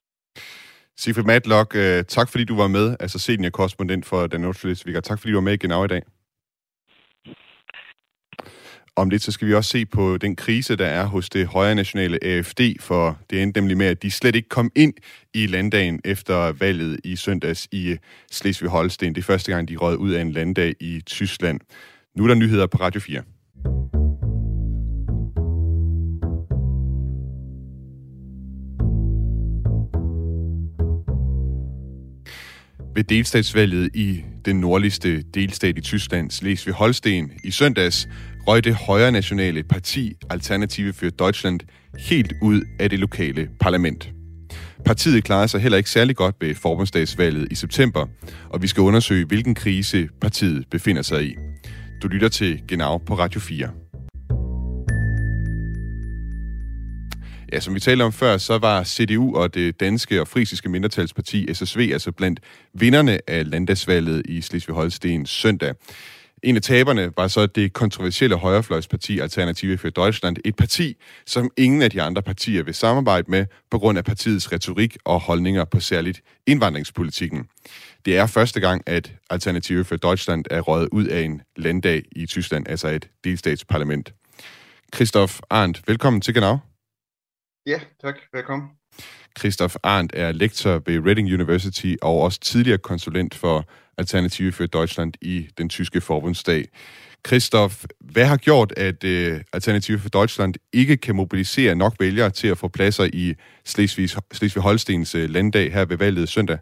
[0.98, 5.00] Sigfrid Matlock, øh, tak fordi du var med, altså seniorkorrespondent for Den Nordslesviger.
[5.00, 6.02] Tak fordi du var med i Genau i dag.
[8.96, 11.74] Om lidt så skal vi også se på den krise, der er hos det højre
[11.74, 14.94] nationale AFD, for det endte nemlig med, at de slet ikke kom ind
[15.34, 17.98] i landdagen efter valget i søndags i øh,
[18.32, 19.08] Slesvig-Holsten.
[19.08, 21.61] Det er første gang, de rød ud af en landdag i Tyskland.
[22.16, 23.22] Nu er der nyheder på Radio 4.
[32.98, 38.08] Ved delstatsvalget i den nordligste delstat i Tyskland, Slesvig-Holsten, i søndags,
[38.46, 41.61] røg det højre nationale parti Alternative für Deutschland
[41.98, 44.11] helt ud af det lokale parlament.
[44.84, 48.06] Partiet klarede sig heller ikke særlig godt ved forbundsdagsvalget i september,
[48.50, 51.34] og vi skal undersøge, hvilken krise partiet befinder sig i.
[52.02, 53.88] Du lytter til Genau på Radio 4.
[57.52, 61.54] Ja, som vi talte om før, så var CDU og det danske og frisiske mindretalsparti
[61.54, 62.40] SSV altså blandt
[62.74, 65.74] vinderne af landdagsvalget i Slesvig-Holsten søndag.
[66.42, 71.82] En af taberne var så det kontroversielle højrefløjsparti Alternative for Deutschland, et parti, som ingen
[71.82, 75.80] af de andre partier vil samarbejde med på grund af partiets retorik og holdninger på
[75.80, 77.44] særligt indvandringspolitikken.
[78.04, 82.26] Det er første gang, at Alternative for Deutschland er røget ud af en landdag i
[82.26, 84.12] Tyskland, altså et delstatsparlament.
[84.94, 86.67] Christoph Arndt, velkommen til Genau.
[87.68, 88.16] Ja, tak.
[88.33, 88.68] Velkommen.
[89.38, 93.64] Christoph Arndt er lektor ved Reading University og også tidligere konsulent for
[93.98, 96.64] Alternative for Deutschland i den tyske forbundsdag.
[97.26, 102.48] Christoph, hvad har gjort, at uh, Alternative for Deutschland ikke kan mobilisere nok vælgere til
[102.48, 106.59] at få pladser i Slesvig-Holstens uh, landdag her ved valget søndag?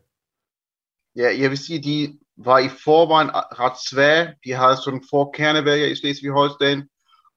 [1.17, 4.35] Ja, jeg vil sige, de var i forvejen ret svære.
[4.45, 6.96] De havde sådan få kernevælgere i Slesvig-Holsten,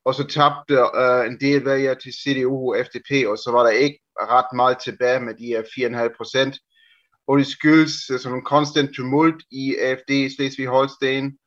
[0.10, 3.74] og så tabte uh, en del vælgere til CDU og FDP, og så var der
[3.86, 4.00] ikke
[4.36, 5.62] ret meget tilbage med de her
[6.08, 6.56] 4,5 procent
[7.30, 11.38] og det skyldes sådan en konstant tumult i AFD i Slesvig-Holsten,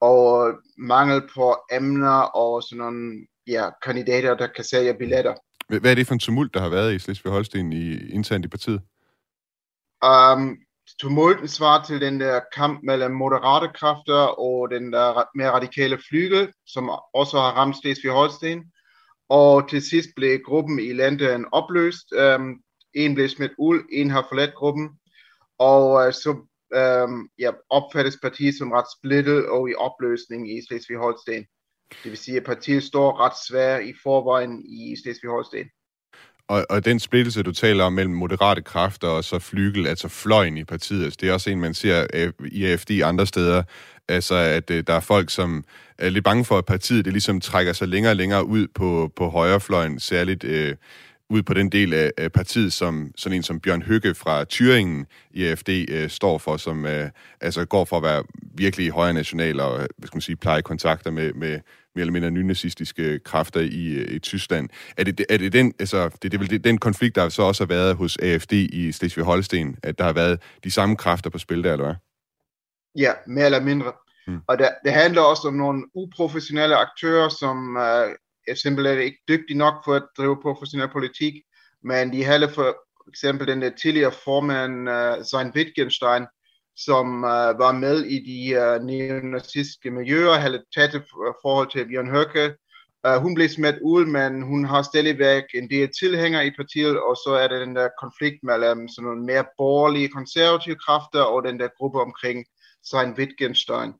[0.00, 5.34] og mangel på emner og sådan nogle ja, kandidater, der kan sælge billetter.
[5.68, 8.80] Hvad er det for en tumult, der har været i Slesvig-Holsten i, internt i partiet?
[10.04, 10.58] Um,
[11.00, 16.52] tumulten svarer til den der kamp mellem moderate kræfter og den der mere radikale flygel,
[16.66, 18.72] som også har ramt Slesvig-Holsten.
[19.28, 22.12] Og til sidst blev gruppen i landet opløst.
[22.12, 22.60] Um,
[22.94, 24.88] en blev smidt ud, en har forladt gruppen
[25.58, 26.30] og øh, så
[26.74, 31.46] øh, ja, opfattes partiet som ret splittet og i opløsning i Slesvig-Holsten.
[32.02, 35.77] Det vil sige, at partiet står ret svært i forvejen i Slesvig-Holsten.
[36.48, 40.56] Og, og den splittelse, du taler om mellem moderate kræfter og så flygel, altså fløjen
[40.56, 43.62] i partiet, altså det er også en, man ser øh, i AFD andre steder,
[44.08, 45.64] altså at øh, der er folk, som
[45.98, 49.12] er lidt bange for, at partiet det ligesom trækker sig længere og længere ud på,
[49.16, 50.76] på højrefløjen, særligt øh,
[51.30, 55.04] ud på den del af, af partiet, som sådan en som Bjørn Høgge fra Thüringen
[55.30, 59.60] i AFD øh, står for, som øh, altså går for at være virkelig højre national
[59.60, 61.58] og hvad skal man sige, pleje kontakter med, med
[61.98, 64.68] mere eller mindre nynazistiske kræfter i, øh, i Tyskland.
[64.96, 67.68] Er det, er det den, altså, det, det vel den konflikt, der så også har
[67.68, 71.72] været hos AFD i Slesvig-Holsten, at der har været de samme kræfter på spil der,
[71.72, 71.94] eller hvad?
[72.96, 73.92] Ja, mere eller mindre.
[74.26, 74.40] Hmm.
[74.46, 78.08] Og det, det handler også om nogle uprofessionelle aktører, som uh,
[78.48, 81.34] er simpelthen ikke dygtig nok for at drive professionel politik,
[81.84, 82.76] men de havde for
[83.08, 86.26] eksempel den der tidligere formand, uh, Sein Wittgenstein,
[86.86, 91.02] som uh, var med i de uh, neonazistiske miljøer, havde tæt øh,
[91.42, 92.56] forhold til Bjørn Høkke.
[93.08, 97.16] Uh, hun blev smidt ud, men hun har stadigvæk en del tilhængere i partiet, og
[97.16, 101.60] så er der den der konflikt mellem sådan nogle mere borgerlige konservative kræfter og den
[101.60, 102.44] der gruppe omkring
[102.90, 103.92] Sein Wittgenstein.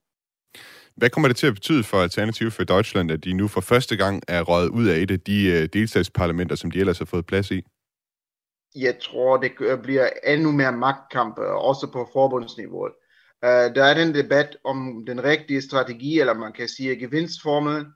[0.97, 3.97] Hvad kommer det til at betyde for Alternative for Deutschland, at de nu for første
[3.97, 7.27] gang er røget ud af et af de uh, delstatsparlamenter, som de ellers har fået
[7.27, 7.63] plads i?
[8.77, 9.53] Jeg tror, det
[9.83, 12.93] bliver endnu mere magtkampe, øh, også på forbundsniveauet.
[13.43, 17.87] Uh, der er den debat om den rigtige strategi, eller man kan sige gevinstformel,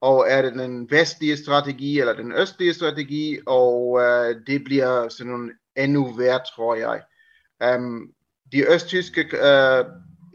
[0.00, 5.32] og er det den vestlige strategi eller den østlige strategi, og uh, det bliver sådan
[5.32, 7.02] nogle endnu værre, tror jeg.
[7.76, 8.12] Um,
[8.52, 9.86] de østtyske uh,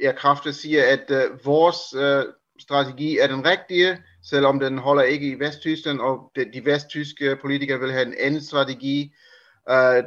[0.01, 5.27] ja, kræfter siger, at uh, vores uh, strategi er den rigtige, selvom den holder ikke
[5.27, 9.32] i Vesttyskland, og de, de vesttyske politikere vil have en anden strategi, uh,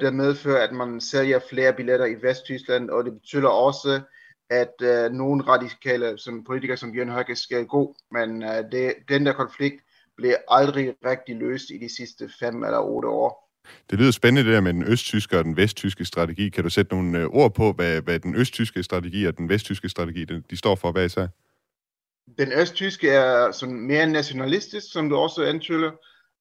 [0.01, 4.01] der medfører, at man sælger flere billetter i Vesttyskland, og det betyder også,
[4.51, 9.27] at uh, nogle radikale som politikere som Bjørn Høgge skal gå, men uh, det, den
[9.27, 9.83] der konflikt
[10.17, 13.53] blev aldrig rigtig løst i de sidste fem eller otte år.
[13.91, 16.49] Det lyder spændende det der med den østtyske og den vesttyske strategi.
[16.49, 19.89] Kan du sætte nogle øh, ord på, hvad, hvad den østtyske strategi og den vesttyske
[19.89, 21.27] strategi de står for hver især?
[22.39, 25.91] den østtyske er sådan mere nationalistisk, som du også antyder,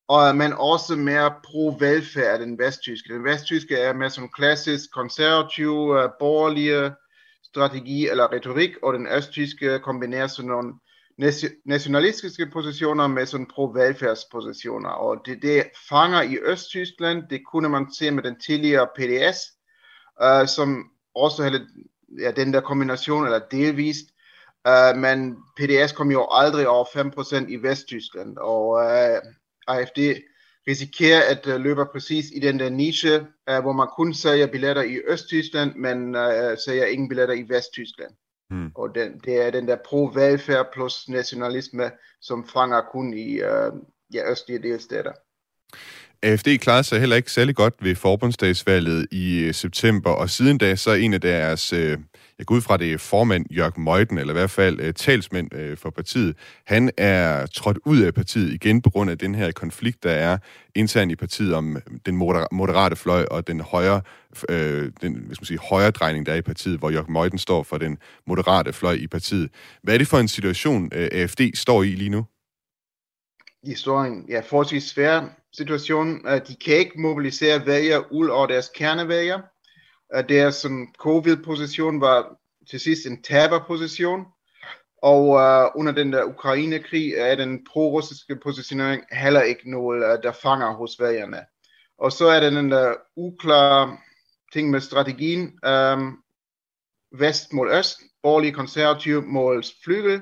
[0.07, 3.13] og men også mere pro-velfærd end vesttyske.
[3.13, 6.91] Den vesttyske er mere sådan klassisk konservativ, uh, øh, borgerlige
[7.43, 10.73] strategi eller retorik, og den østtyske kombinerer sådan nogle
[11.65, 14.89] nationalistiske positioner med sådan pro-velfærdspositioner.
[14.89, 19.39] Og det, det fanger i Østtyskland, det kunne man se med den tidligere PDS,
[20.23, 21.67] uh, øh, som også havde
[22.21, 24.05] ja, den der kombination, eller delvist,
[24.67, 29.33] uh, øh, men PDS kom jo aldrig over 5% i Vesttyskland, og uh,
[29.67, 29.99] AFD
[30.67, 34.81] risikerer at uh, løbe præcis i den der niche, uh, hvor man kun sælger billetter
[34.83, 38.11] i Østtyskland, men uh, sælger ingen billetter i Vesttyskland.
[38.49, 38.71] Hmm.
[38.75, 43.79] Og den, det er den der pro-velfærd plus nationalisme, som fanger kun i uh,
[44.13, 45.11] ja, østlige delstater.
[46.23, 50.75] AFD klarede sig heller ikke særlig godt ved forbundsdagsvalget i øh, september, og siden da
[50.75, 51.97] så er en af deres, øh,
[52.39, 55.55] jeg går ud fra det er formand Jørg Møjden, eller i hvert fald øh, talsmænd
[55.55, 59.51] øh, for partiet, han er trådt ud af partiet igen på grund af den her
[59.51, 60.37] konflikt, der er
[60.75, 62.15] internt i partiet om øh, den
[62.51, 64.01] moderate fløj og den højre,
[64.49, 67.37] øh, den, hvis skal man sige, højre drejning, der er i partiet, hvor Jørg Møjden
[67.37, 69.49] står for den moderate fløj i partiet.
[69.83, 72.25] Hvad er det for en situation, øh, AFD står i lige nu?
[73.65, 75.21] De står i en ja, forholdsvis svær
[75.53, 76.27] situation.
[76.27, 79.41] Øh, de kan ikke mobilisere vælger ud over deres kernevælgere
[80.13, 82.35] der deres sådan, covid-position var
[82.69, 84.25] til sidst en taberposition.
[85.01, 90.31] Og uh, under den der Ukraine-krig er den pro-russiske positionering heller ikke noget, uh, der
[90.31, 91.39] fanger hos vælgerne.
[91.97, 93.97] Og så er den der uklare
[94.53, 95.59] ting med strategien.
[95.67, 96.19] Um,
[97.11, 100.21] vest mod øst, borgerlige konservative mod flygel,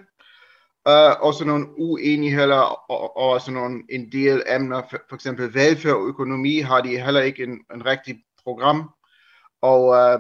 [0.90, 5.54] Uh, og så nogle uenigheder og, og sådan nogle, en del emner, for, for eksempel
[5.54, 8.90] velfærd og økonomi, har de heller ikke en, en rigtig program.
[9.64, 10.20] Og øh,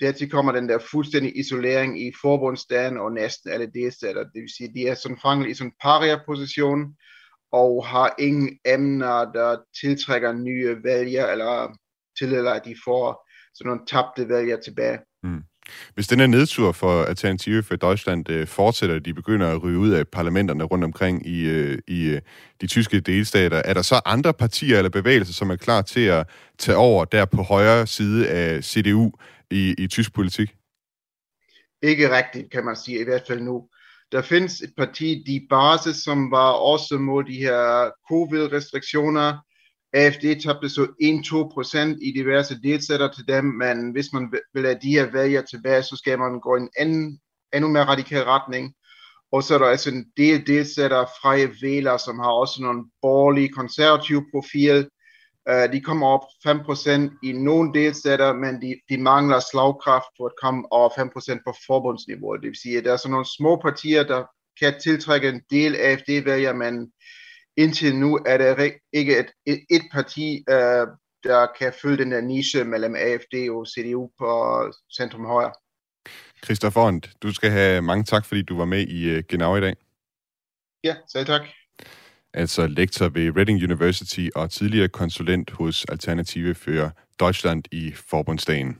[0.00, 4.22] dertil kommer den der fuldstændig isolering i forbundsdagen og næsten alle delstater.
[4.22, 6.96] Det vil sige, de er sådan fanget i sådan en paria-position
[7.52, 11.76] og har ingen emner, der tiltrækker nye vælgere, eller
[12.18, 14.98] tillader, at de får sådan nogle tabte vælgere tilbage.
[15.22, 15.42] Mm.
[15.94, 19.90] Hvis den her nedtur for Alternative for Deutschland øh, fortsætter, de begynder at ryge ud
[19.90, 22.20] af parlamenterne rundt omkring i, øh, i øh,
[22.60, 26.28] de tyske delstater, er der så andre partier eller bevægelser, som er klar til at
[26.58, 29.12] tage over der på højre side af CDU
[29.50, 30.54] i, i tysk politik?
[31.82, 33.68] Ikke rigtigt, kan man sige, i hvert fald nu.
[34.12, 39.38] Der findes et parti, De Basis, som var også mod de her covid-restriktioner,
[39.94, 44.90] AFD tabte så 1-2% i diverse delstater til dem, men hvis man vil have de
[44.90, 47.20] her vælger tilbage, så skal man gå i en anden,
[47.54, 48.74] endnu mere radikal retning.
[49.32, 53.48] Og så er der altså en del delstater, frie Wähler, som har også nogle borgerlige,
[53.48, 54.88] konservative profil.
[55.50, 60.32] Uh, de kommer op 5% i nogle delstater, men de, de mangler slagkraft for at
[60.42, 62.36] komme over 5% på forbundsniveau.
[62.36, 64.24] Det vil sige, at der er sådan nogle små partier, der
[64.60, 66.92] kan tiltrække en del AFD-vælger, men
[67.56, 70.88] indtil nu er der ikke et, et, et parti, uh,
[71.24, 74.28] der kan fylde den der niche mellem AFD og CDU på
[74.96, 75.52] centrum højre.
[76.44, 79.60] Christoph Ornd, du skal have mange tak, fordi du var med i uh, Genau i
[79.60, 79.76] dag.
[80.84, 81.42] Ja, selv tak.
[82.34, 88.78] Altså lektor ved Reading University og tidligere konsulent hos Alternative for Deutschland i Forbundsdagen.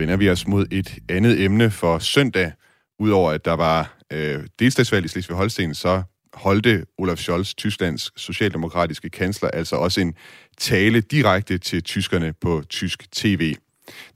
[0.00, 2.52] Vender vi os mod et andet emne for søndag.
[2.98, 6.02] Udover at der var øh, delstatsvalg i Slesvig-Holsten, så
[6.34, 10.14] holdte Olaf Scholz, Tysklands socialdemokratiske kansler, altså også en
[10.58, 13.54] tale direkte til tyskerne på tysk tv.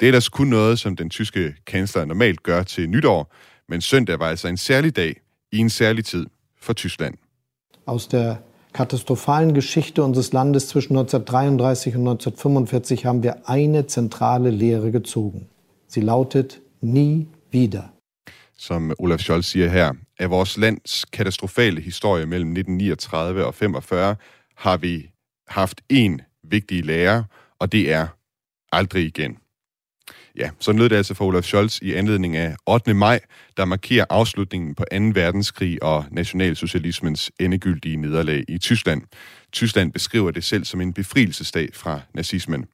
[0.01, 3.35] Det er ellers kun noget, som den tyske kansler normalt gør til nytår,
[3.69, 5.21] men søndag var altså en særlig dag
[5.53, 6.27] i en særlig tid
[6.61, 7.15] for Tyskland.
[7.87, 8.37] Aus der
[8.75, 15.49] katastrophalen Geschichte unseres Landes zwischen 1933 und 1945 haben wir eine zentrale Lehre gezogen.
[15.95, 17.83] Sie lautet nie wieder.
[18.57, 24.17] Som Olaf Scholz siger her, af vores lands katastrofale historie mellem 1939 og 45
[24.57, 25.11] har vi
[25.49, 27.25] haft en vigtig lære,
[27.59, 28.07] og det er
[28.73, 29.39] aldrig igen.
[30.37, 32.95] Ja, så lød det altså for Olaf Scholz i anledning af 8.
[32.95, 33.21] maj,
[33.57, 34.97] der markerer afslutningen på 2.
[34.97, 39.03] verdenskrig og nationalsocialismens endegyldige nederlag i Tyskland.
[39.53, 42.67] Tyskland beskriver det selv som en befrielsesdag fra nazismen.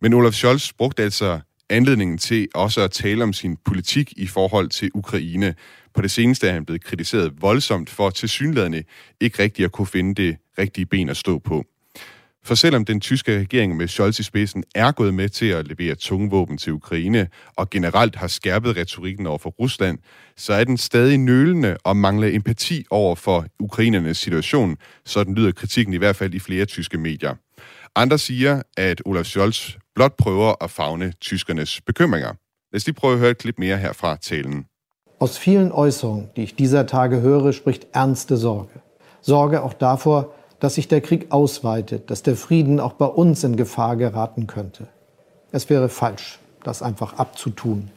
[0.00, 1.40] Men Olaf Scholz brugte altså
[1.72, 5.54] anledningen til også at tale om sin politik i forhold til Ukraine.
[5.94, 8.82] På det seneste er han blevet kritiseret voldsomt for tilsyneladende
[9.20, 11.64] ikke rigtig at kunne finde det rigtige ben at stå på.
[12.44, 15.94] For selvom den tyske regering med Scholz i spidsen er gået med til at levere
[15.94, 19.98] tunge våben til Ukraine og generelt har skærpet retorikken over for Rusland,
[20.36, 25.94] så er den stadig nølende og mangler empati over for ukrainernes situation, sådan lyder kritikken
[25.94, 27.34] i hvert fald i flere tyske medier.
[27.96, 32.32] Andre siger, at Olaf Scholz blot prøver at fagne tyskernes bekymringer.
[32.72, 34.66] Lad os lige prøve at høre et klip mere her fra talen.
[35.20, 38.80] Aus vielen Äußerungen, die ich dieser Tage höre, spricht ernste Sorge.
[39.20, 43.56] Sorge auch davor, dass sich der Krieg ausweitet, dass der Frieden auch bei uns in
[43.56, 44.88] Gefahr geraten könnte.
[45.52, 47.90] Es wäre falsch, das einfach abzutun.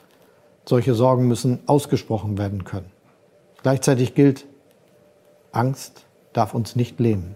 [0.65, 2.91] Solche Sorgen müssen ausgesprochen werden können.
[3.61, 4.45] Gleichzeitig gilt,
[5.51, 7.35] Angst darf uns nicht lähmen.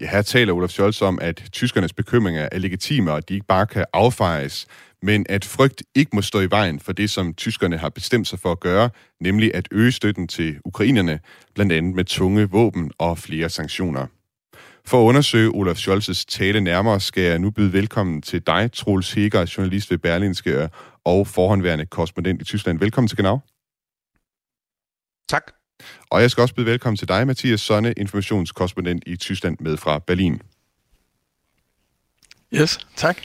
[0.00, 3.46] Ja, her taler Olaf Scholz om, at tyskernes bekymringer er legitime, og at de ikke
[3.46, 4.66] bare kan affejes,
[5.02, 8.38] men at frygt ikke må stå i vejen for det, som tyskerne har bestemt sig
[8.38, 8.90] for at gøre,
[9.20, 11.20] nemlig at øge støtten til ukrainerne,
[11.54, 14.06] blandt andet med tunge våben og flere sanktioner.
[14.84, 19.12] For at undersøge Olaf Scholz's tale nærmere, skal jeg nu byde velkommen til dig, Troels
[19.12, 20.68] Heger, journalist ved Berlinske
[21.04, 22.78] og forhåndværende korrespondent i Tyskland.
[22.78, 23.38] Velkommen til Genau.
[25.28, 25.57] Tak.
[26.10, 29.98] Og jeg skal også byde velkommen til dig, Mathias Sonne, informationskorrespondent i Tyskland med fra
[29.98, 30.40] Berlin.
[32.54, 33.18] Yes, tak.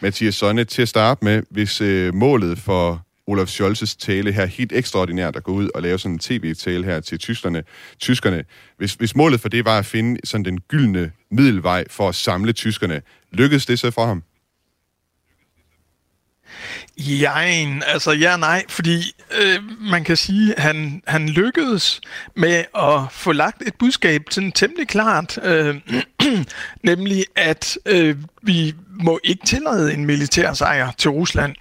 [0.00, 4.72] Mathias Sonne, til at starte med, hvis øh, målet for Olaf Scholz's tale her helt
[4.72, 7.62] ekstraordinært at gå ud og lave sådan en tv-tale her til tyskerne,
[7.98, 8.44] tyskerne.
[8.76, 12.52] Hvis, hvis målet for det var at finde sådan den gyldne middelvej for at samle
[12.52, 13.02] tyskerne,
[13.32, 14.22] lykkedes det så for ham?
[16.98, 17.40] Ja,
[17.86, 22.00] altså ja nej, fordi øh, man kan sige, at han, han lykkedes
[22.36, 25.76] med at få lagt et budskab sådan temmelig klart, øh,
[26.82, 31.54] nemlig at øh, vi må ikke tillade en militær sejr til Rusland.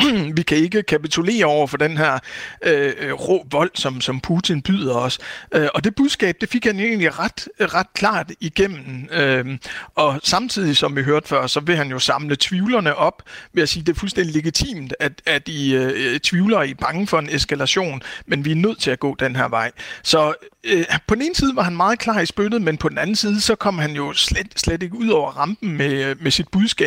[0.36, 2.18] vi kan ikke kapitulere over for den her
[2.62, 5.18] øh, rå vold, som, som Putin byder os.
[5.54, 9.08] Øh, og det budskab, det fik han egentlig ret, ret klart igennem.
[9.12, 9.58] Øh,
[9.94, 13.22] og samtidig, som vi hørte før, så vil han jo samle tvivlerne op
[13.52, 17.06] ved at sige, at det er fuldstændig legitimt, at, at I øh, tvivler I bange
[17.06, 19.70] for en eskalation, men vi er nødt til at gå den her vej.
[20.02, 20.34] Så
[20.64, 23.16] øh, på den ene side var han meget klar i spyttet, men på den anden
[23.16, 26.48] side, så kom han jo slet, slet ikke ud over rampen med, øh, med sit
[26.48, 26.79] budskab.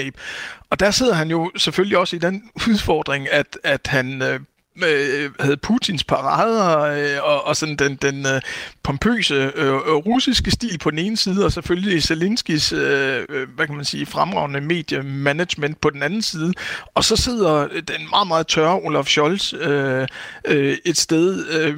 [0.69, 4.39] Og der sidder han jo selvfølgelig også i den udfordring, at, at han øh,
[4.87, 8.41] øh, havde Putins parader øh, og, og sådan den, den øh,
[8.83, 13.67] pompøse øh, øh, russiske stil på den ene side, og selvfølgelig Zelenskis, øh, øh, hvad
[13.67, 16.53] kan man sige, fremragende mediemanagement på den anden side.
[16.95, 20.07] Og så sidder den meget, meget tørre Olaf Scholz øh,
[20.45, 21.77] øh, et sted øh,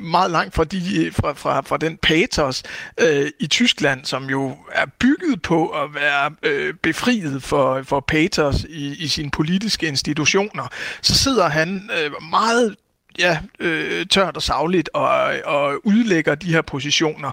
[0.00, 2.62] meget langt fra, de, fra, fra, fra den patos
[3.00, 8.64] øh, i Tyskland, som jo er bygget på at være øh, befriet for, for patos
[8.68, 10.68] i, i sine politiske institutioner.
[11.02, 12.74] Så sidder han øh, meget
[13.18, 15.08] ja, øh, tørt og savligt og,
[15.44, 17.30] og udlægger de her positioner.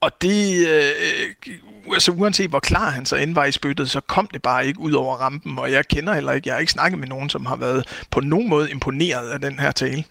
[0.00, 1.54] Og det, øh,
[1.92, 4.80] altså uanset hvor klar han så end var i spyttet, så kom det bare ikke
[4.80, 5.58] ud over rampen.
[5.58, 8.20] Og jeg kender heller ikke, jeg har ikke snakket med nogen, som har været på
[8.20, 10.04] nogen måde imponeret af den her tale.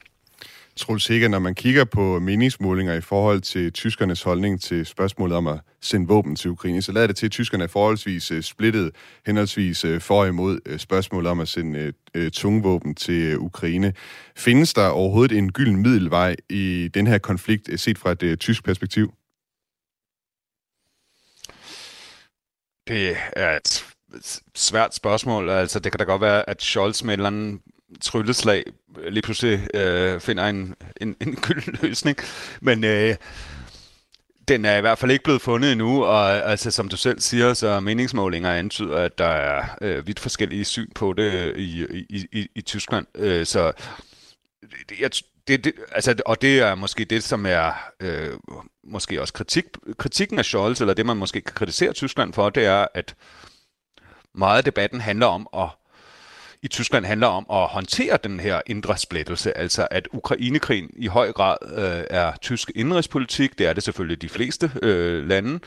[0.77, 5.47] Troels Hikker, når man kigger på meningsmålinger i forhold til tyskernes holdning til spørgsmålet om
[5.47, 8.91] at sende våben til Ukraine, så lader det til, at tyskerne er forholdsvis øh, splittet,
[9.25, 13.93] henholdsvis øh, for og imod øh, spørgsmålet om at sende tungvåben tunge våben til Ukraine.
[14.35, 19.13] Findes der overhovedet en gylden middelvej i den her konflikt, set fra et tysk perspektiv?
[22.87, 23.85] Det er et
[24.55, 25.49] svært spørgsmål.
[25.49, 27.61] Altså, det kan da godt være, at Scholz med et eller andet
[28.01, 28.63] trylleslag
[28.99, 32.17] øh, lige pludselig øh, finder en, en, en gylden løsning.
[32.61, 33.15] Men øh,
[34.47, 37.53] den er i hvert fald ikke blevet fundet endnu, og altså, som du selv siger,
[37.53, 42.27] så meningsmålinger antyder, at der er øh, vidt forskellige syn på det øh, i, i,
[42.31, 43.05] i, i Tyskland.
[43.15, 43.71] Øh, så
[44.89, 45.09] det, jeg,
[45.47, 48.31] det, det, altså, og det er måske det, som er øh,
[48.83, 49.65] måske også kritik,
[49.97, 53.15] kritikken af Scholz, eller det, man måske kan kritisere Tyskland for, det er, at
[54.35, 55.69] meget af debatten handler om at
[56.63, 61.31] i Tyskland handler om at håndtere den her indre splittelse, altså at Ukrainekrigen i høj
[61.31, 65.59] grad øh, er tysk indrigspolitik, det er det selvfølgelig de fleste øh, lande,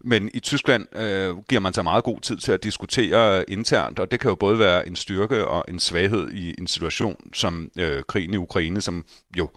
[0.00, 4.10] men i Tyskland øh, giver man sig meget god tid til at diskutere internt, og
[4.10, 8.02] det kan jo både være en styrke og en svaghed i en situation som øh,
[8.08, 9.04] krigen i Ukraine, som
[9.38, 9.50] jo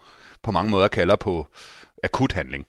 [0.43, 1.47] på mange måder kalder på
[2.03, 2.65] akut handling.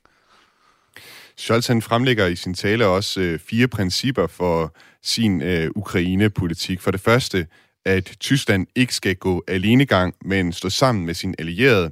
[1.37, 6.81] Scholz han fremlægger i sin tale også øh, fire principper for sin øh, Ukraine-politik.
[6.81, 7.47] For det første,
[7.87, 11.91] at Tyskland ikke skal gå alenegang, men stå sammen med sin allierede.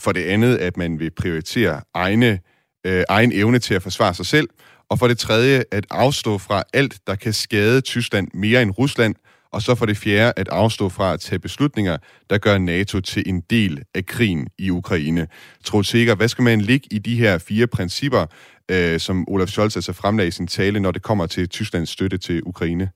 [0.00, 2.40] For det andet, at man vil prioritere egne,
[2.86, 4.48] øh, egen evne til at forsvare sig selv.
[4.90, 9.14] Og for det tredje, at afstå fra alt, der kan skade Tyskland mere end Rusland.
[9.52, 11.96] Og så for det fjerde at afstå fra at tage beslutninger,
[12.30, 15.26] der gør NATO til en del af krigen i Ukraine.
[15.64, 18.26] Troels Sikker, hvad skal man ligge i de her fire principper,
[18.70, 22.18] øh, som Olaf Scholz altså fremlagde i sin tale, når det kommer til Tysklands støtte
[22.18, 22.90] til Ukraine?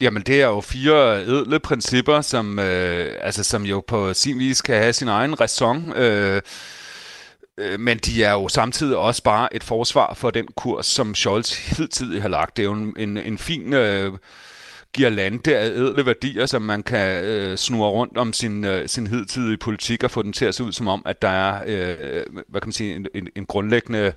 [0.00, 4.62] Jamen, det er jo fire edle principper, som, øh, altså, som jo på sin vis
[4.62, 5.92] kan have sin egen ræson.
[5.96, 6.42] Øh,
[7.58, 11.76] øh, men de er jo samtidig også bare et forsvar for den kurs, som Scholz
[11.76, 12.56] hidtil har lagt.
[12.56, 14.12] Det er jo en, en, en fin øh,
[14.94, 19.56] girlande af edle værdier, som man kan øh, snurre rundt om sin, øh, sin hidtidige
[19.56, 22.60] politik og få den til at se ud som om, at der er øh, hvad
[22.60, 24.12] kan man sige, en, en, en grundlæggende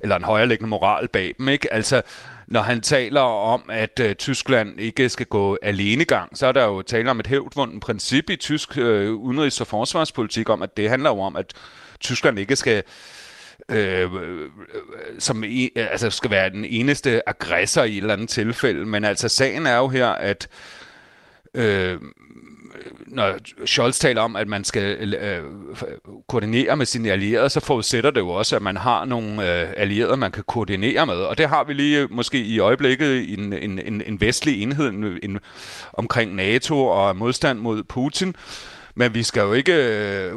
[0.00, 1.48] eller en højereliggende moral bag dem.
[1.48, 1.72] Ikke?
[1.72, 2.02] Altså,
[2.46, 6.82] når han taler om, at øh, Tyskland ikke skal gå alenegang, så er der jo
[6.82, 11.10] tale om et hævdvundet princip i tysk øh, udenrigs- og forsvarspolitik om, at det handler
[11.10, 11.52] jo om, at
[12.00, 12.82] Tyskland ikke skal
[13.68, 14.50] øh, øh
[15.18, 18.86] som en, altså skal være den eneste aggressor i et eller andet tilfælde.
[18.86, 20.48] Men altså sagen er jo her, at
[21.54, 21.98] øh,
[22.74, 25.42] Øh, når Scholz taler om, at man skal øh, øh,
[26.28, 30.16] koordinere med sine allierede, så forudsætter det jo også, at man har nogle øh, allierede,
[30.16, 31.16] man kan koordinere med.
[31.16, 34.88] Og det har vi lige øh, måske i øjeblikket en, en, en, en vestlig enhed
[34.88, 35.38] en, en,
[35.92, 38.36] omkring NATO og modstand mod Putin.
[38.96, 40.32] Men vi skal jo ikke øh,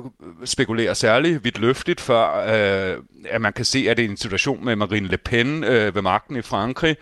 [0.46, 2.98] spekulere særligt vidt løftigt, før øh,
[3.30, 6.02] at man kan se, at det er en situation med Marine Le Pen øh, ved
[6.02, 6.96] magten i Frankrig,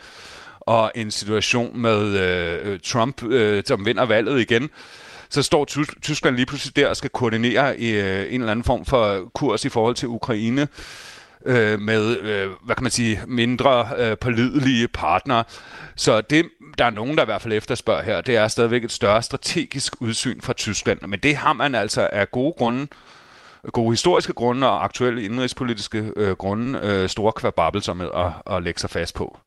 [0.60, 4.70] og en situation med øh, Trump, øh, som vinder valget igen,
[5.36, 5.66] så står
[6.02, 9.66] Tyskland lige pludselig der og skal koordinere i øh, en eller anden form for kurs
[9.66, 10.68] i forhold til Ukraine
[11.46, 15.44] øh, med, øh, hvad kan man sige, mindre øh, pålidelige partnere.
[15.96, 16.46] Så det,
[16.78, 20.02] der er nogen, der i hvert fald efterspørger her, det er stadigvæk et større strategisk
[20.02, 21.00] udsyn fra Tyskland.
[21.08, 22.88] Men det har man altså af gode grunde,
[23.74, 28.80] gode historiske grunde og aktuelle indrigspolitiske øh, grunde øh, store kvababelser med at, at lægge
[28.80, 29.38] sig fast på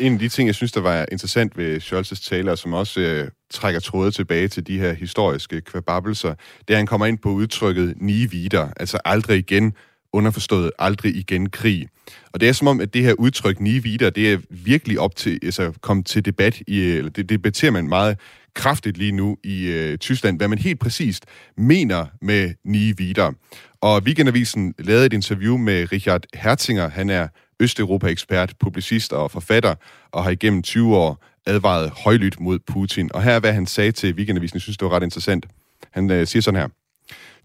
[0.00, 3.28] en af de ting, jeg synes, der var interessant ved Scholz's taler, som også øh,
[3.50, 7.28] trækker tråde tilbage til de her historiske kvababelser, det er, at han kommer ind på
[7.28, 9.74] udtrykket nie wieder, altså aldrig igen,
[10.12, 11.88] underforstået aldrig igen krig.
[12.32, 15.16] Og det er som om, at det her udtryk nie wieder, det er virkelig op
[15.16, 18.18] til, altså kom til debat, i, eller det debatterer man meget
[18.54, 21.24] kraftigt lige nu i øh, Tyskland, hvad man helt præcist
[21.56, 23.32] mener med nie wieder.
[23.80, 27.28] Og Weekendavisen lavede et interview med Richard Herzinger, han er
[27.60, 29.74] Østeuropa-ekspert, publicist og forfatter,
[30.12, 33.10] og har igennem 20 år advaret højlydt mod Putin.
[33.14, 34.56] Og her er, hvad han sagde til Weekendavisen.
[34.56, 35.46] Jeg synes, det var ret interessant.
[35.90, 36.68] Han øh, siger sådan her.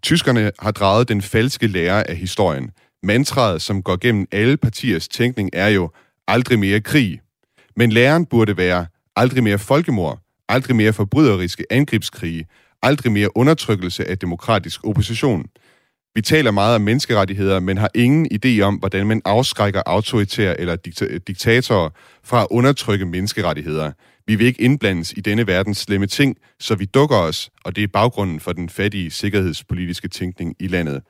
[0.01, 2.71] Tyskerne har draget den falske lære af historien.
[3.03, 5.91] Mantraet, som går gennem alle partiers tænkning, er jo
[6.27, 7.21] aldrig mere krig.
[7.75, 8.85] Men læren burde være
[9.15, 12.45] aldrig mere folkemord, aldrig mere forbryderiske angrebskrige,
[12.81, 15.45] aldrig mere undertrykkelse af demokratisk opposition–
[16.15, 20.75] vi taler meget om menneskerettigheder, men har ingen idé om, hvordan man afskrækker autoritære eller
[20.87, 21.89] dikta- diktatorer
[22.23, 23.91] fra at undertrykke menneskerettigheder.
[24.27, 27.83] Vi vil ikke indblandes i denne verdens slemme ting, så vi dukker os, og det
[27.83, 31.01] er baggrunden for den fattige sikkerhedspolitiske tænkning i landet.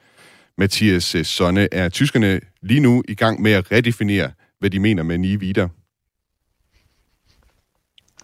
[0.58, 5.04] Mathias øh, Sonne, er tyskerne lige nu i gang med at redefinere, hvad de mener
[5.04, 5.70] med nye videre?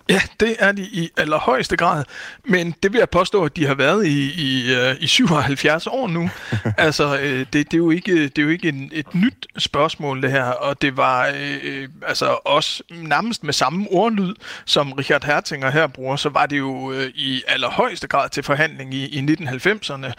[0.09, 2.03] Ja, det er de i allerhøjeste grad,
[2.45, 6.07] men det vil jeg påstå, at de har været i, i, uh, i 77 år
[6.07, 6.29] nu.
[6.77, 10.21] altså, uh, det, det er jo ikke, det er jo ikke en, et nyt spørgsmål,
[10.21, 14.35] det her, og det var uh, altså også nærmest med samme ordlyd,
[14.65, 18.93] som Richard Hertinger her bruger, så var det jo uh, i allerhøjeste grad til forhandling
[18.93, 20.11] i, i 1990'erne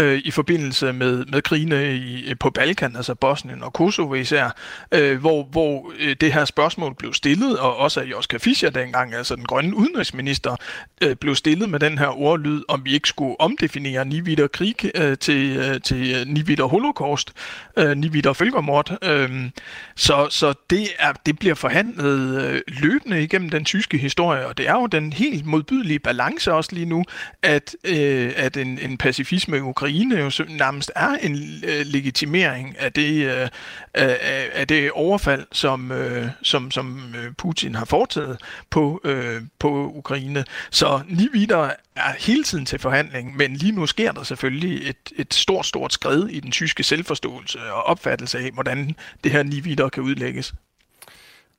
[0.00, 4.50] uh, i forbindelse med, med krigene i, på Balkan, altså Bosnien og Kosovo især,
[4.96, 9.14] uh, hvor, hvor uh, det her spørgsmål blev stillet, og også af Joschka Fischer dengang,
[9.14, 10.56] altså altså den grønne udenrigsminister,
[11.02, 15.18] øh, blev stillet med den her ordlyd, om vi ikke skulle omdefinere Nivider krig øh,
[15.18, 17.32] til, øh, til øh, Nivider holocaust,
[17.76, 18.98] øh, Nivider følgermord.
[19.02, 19.50] Øh,
[19.96, 24.68] så så det, er, det bliver forhandlet øh, løbende igennem den tyske historie, og det
[24.68, 27.04] er jo den helt modbydelige balance også lige nu,
[27.42, 32.92] at, øh, at en, en pacifisme i Ukraine jo nærmest er en øh, legitimering af
[32.92, 33.48] det, øh,
[33.94, 38.36] af, af det overfald, som, øh, som, som øh, Putin har foretaget
[38.70, 40.44] på øh, øh, på Ukraine.
[40.70, 41.48] Så lige
[41.96, 45.92] er hele tiden til forhandling, men lige nu sker der selvfølgelig et, et stort, stort
[45.92, 50.54] skred i den tyske selvforståelse og opfattelse af, hvordan det her lige kan udlægges.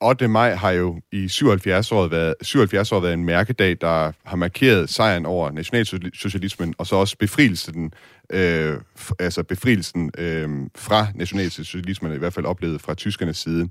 [0.02, 0.28] 8.
[0.28, 4.90] maj har jo i 77 år været, 77 år været en mærkedag, der har markeret
[4.90, 7.94] sejren over nationalsocialismen, og så også befrielsen,
[8.30, 8.78] øh,
[9.20, 13.70] altså befrielsen øh, fra nationalsocialismen, i hvert fald oplevet fra tyskernes side.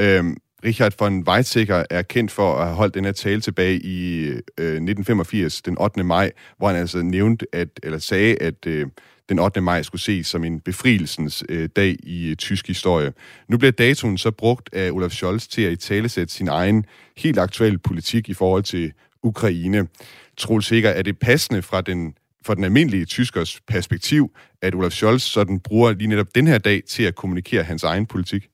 [0.00, 0.24] Øh,
[0.64, 4.34] Richard von Weizsäcker er kendt for at have holdt den her tale tilbage i øh,
[4.36, 6.04] 1985, den 8.
[6.04, 8.86] maj, hvor han altså nævnte, at, eller sagde, at øh,
[9.28, 9.60] den 8.
[9.60, 13.12] maj skulle ses som en befrielsens øh, dag i øh, tysk historie.
[13.48, 16.84] Nu bliver datoen så brugt af Olaf Scholz til at i talesætte sin egen
[17.16, 18.92] helt aktuelle politik i forhold til
[19.22, 19.86] Ukraine.
[20.36, 22.14] Troels Sikker, er det passende fra den
[22.46, 24.30] for den almindelige tyskers perspektiv,
[24.62, 28.06] at Olaf Scholz sådan bruger lige netop den her dag til at kommunikere hans egen
[28.06, 28.48] politik?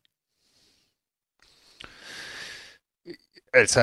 [3.55, 3.81] Altså,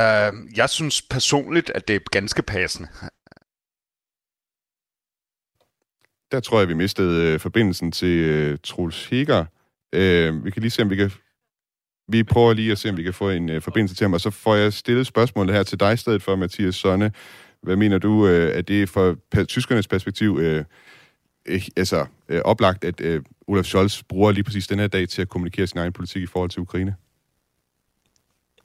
[0.56, 2.90] jeg synes personligt, at det er ganske passende.
[6.32, 9.46] Der tror jeg, vi mistede øh, forbindelsen til øh, Troels Hikker.
[9.94, 11.12] Øh, vi kan lige se, om vi kan...
[12.12, 14.22] Vi prøver lige at se, om vi kan få en øh, forbindelse til ham, og
[14.22, 17.12] så får jeg stillet spørgsmålet her til dig i stedet for, Mathias Sonne.
[17.62, 20.66] Hvad mener du, øh, at det fra pa- tyskernes perspektiv øh,
[21.46, 25.22] øh, altså, øh, oplagt, at øh, Olaf Scholz bruger lige præcis den her dag til
[25.22, 26.96] at kommunikere sin egen politik i forhold til Ukraine?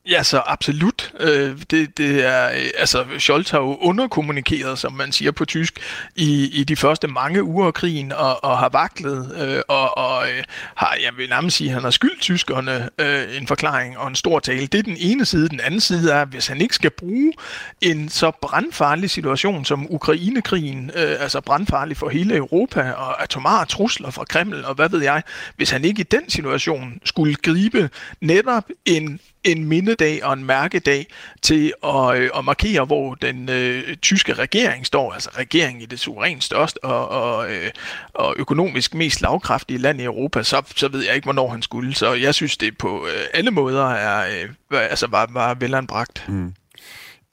[0.08, 1.12] Ja, så absolut.
[1.20, 5.80] Øh, det, det er, øh, altså, Scholz har jo underkommunikeret, som man siger på tysk,
[6.16, 10.28] i, i de første mange uger af krigen, og, og har vaklet, øh, og, og
[10.30, 10.44] øh,
[10.74, 14.14] har, jeg vil nærmest sige, at han har skyldt tyskerne øh, en forklaring og en
[14.14, 14.66] stor tale.
[14.66, 15.48] Det er den ene side.
[15.48, 17.32] Den anden side er, hvis han ikke skal bruge
[17.80, 24.10] en så brandfarlig situation som Ukrainekrigen, øh, altså brandfarlig for hele Europa, og atomare trusler
[24.10, 25.22] fra Kreml, og hvad ved jeg,
[25.56, 27.90] hvis han ikke i den situation skulle gribe
[28.20, 31.06] netop en en mindedag og en mærkedag
[31.42, 36.00] til at, øh, at markere, hvor den øh, tyske regering står, altså regeringen i det
[36.00, 37.70] suverænt største og, og, øh,
[38.14, 41.94] og økonomisk mest lavkraftige land i Europa, så, så ved jeg ikke, hvornår han skulle.
[41.94, 46.24] Så jeg synes, det på øh, alle måder er, øh, altså var, var velanbragt.
[46.28, 46.54] Mm.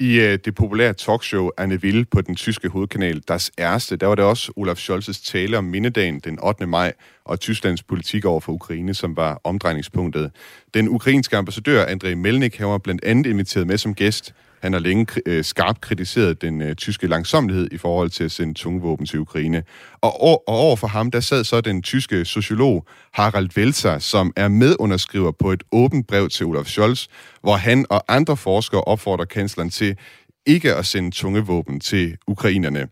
[0.02, 4.16] I øh, det populære talkshow Anne Ville på den tyske hovedkanal Das Erste, der var
[4.16, 6.68] det også Olaf Scholzes tale om mindedagen den 8.
[6.68, 6.94] maj
[7.26, 10.32] og Tysklands politik over for Ukraine, som var omdrejningspunktet.
[10.74, 15.22] Den ukrainske ambassadør Andrei Melnik var blandt andet inviteret med som gæst, han har længe
[15.26, 19.64] øh, skarpt kritiseret den øh, tyske langsomlighed i forhold til at sende tungvåben til Ukraine.
[20.02, 24.48] Og, og over for ham, der sad så den tyske sociolog Harald Welzer, som er
[24.48, 27.08] medunderskriver på et åbent brev til Olaf Scholz,
[27.42, 29.98] hvor han og andre forskere opfordrer kansleren til
[30.46, 32.88] ikke at sende tungevåben til ukrainerne.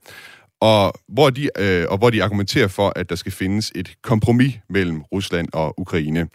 [0.61, 4.59] Og hvor, de, øh, og hvor de argumenterer for, at der skal findes et kompromis
[4.69, 6.27] mellem Rusland og Ukraine.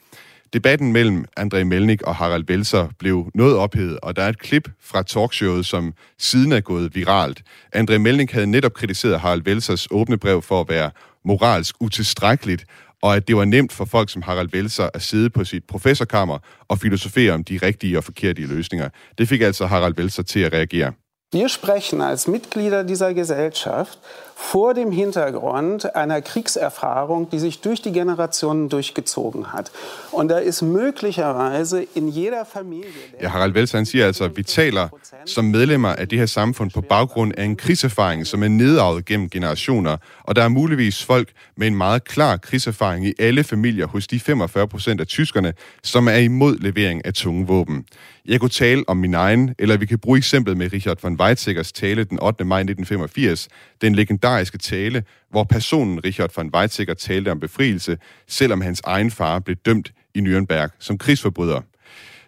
[0.55, 4.69] Debatten mellem André Melnik og Harald Belser blev noget ophedet, og der er et klip
[4.81, 7.43] fra talkshowet, som siden er gået viralt.
[7.77, 10.91] André Melnik havde netop kritiseret Harald Belsers åbne brev for at være
[11.25, 12.65] moralsk utilstrækkeligt,
[13.03, 16.39] og at det var nemt for folk som Harald Welser at sidde på sit professorkammer
[16.69, 18.89] og filosofere om de rigtige og forkerte løsninger.
[19.19, 20.93] Det fik altså Harald Welser til at reagere.
[21.35, 23.99] Wir sprechen als Mitglieder dieser Gesellschaft
[24.37, 29.71] vor dem Hintergrund einer Kriegserfahrung, die sich durch die Generationen durchgezogen hat.
[30.13, 32.91] Und da ist möglicherweise in jeder Familie...
[33.23, 34.89] Ja, Harald Welser siger altså, at vi taler
[35.27, 39.31] som medlemmer af det her samfund på baggrund af en krigserfaring, som er nedarvet gennem
[39.31, 44.07] generationer, og der er muligvis folk med en meget klar krigserfaring i alle familier hos
[44.07, 47.85] de 45 procent af tyskerne, som er imod levering af tunge våben.
[48.27, 51.73] Jeg kunne tale om min egen, eller vi kan bruge eksemplet med Richard von Weizsäckers
[51.73, 52.45] tale den 8.
[52.45, 53.49] maj 1985,
[53.85, 59.39] den legendariske tale, hvor personen Richard von Weizsäcker talte om befrielse, selvom hans egen far
[59.39, 61.61] blev dømt i Nürnberg som krigsforbryder.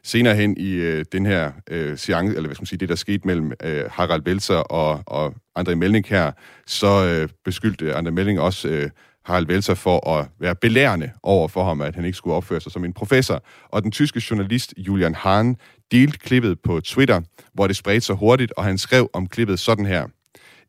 [0.02, 2.94] Senere hen i øh, den her øh, seance, eller hvad skal man sige, det der
[2.94, 6.32] skete mellem øh, Harald Welser og, og André Melling her,
[6.66, 8.90] så øh, beskyldte André Melling også øh,
[9.24, 12.72] Harald Welser for at være belærende over for ham, at han ikke skulle opføre sig
[12.72, 13.42] som en professor.
[13.68, 15.56] Og den tyske journalist Julian Hahn
[15.92, 17.20] delte klippet på Twitter,
[17.54, 20.06] hvor det spredte sig hurtigt, og han skrev om klippet sådan her.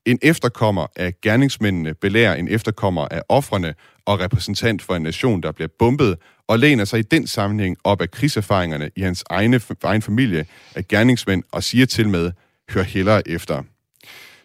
[0.08, 3.74] En efterkommer af gerningsmændene belærer en efterkommer af offrene
[4.05, 8.01] og repræsentant for en nation, der bliver bombet, og læner sig i den sammenhæng op
[8.01, 10.45] af krigserfaringerne i hans egne, egen familie
[10.76, 12.32] af gerningsmænd og siger til med,
[12.70, 13.64] hør hellere efter.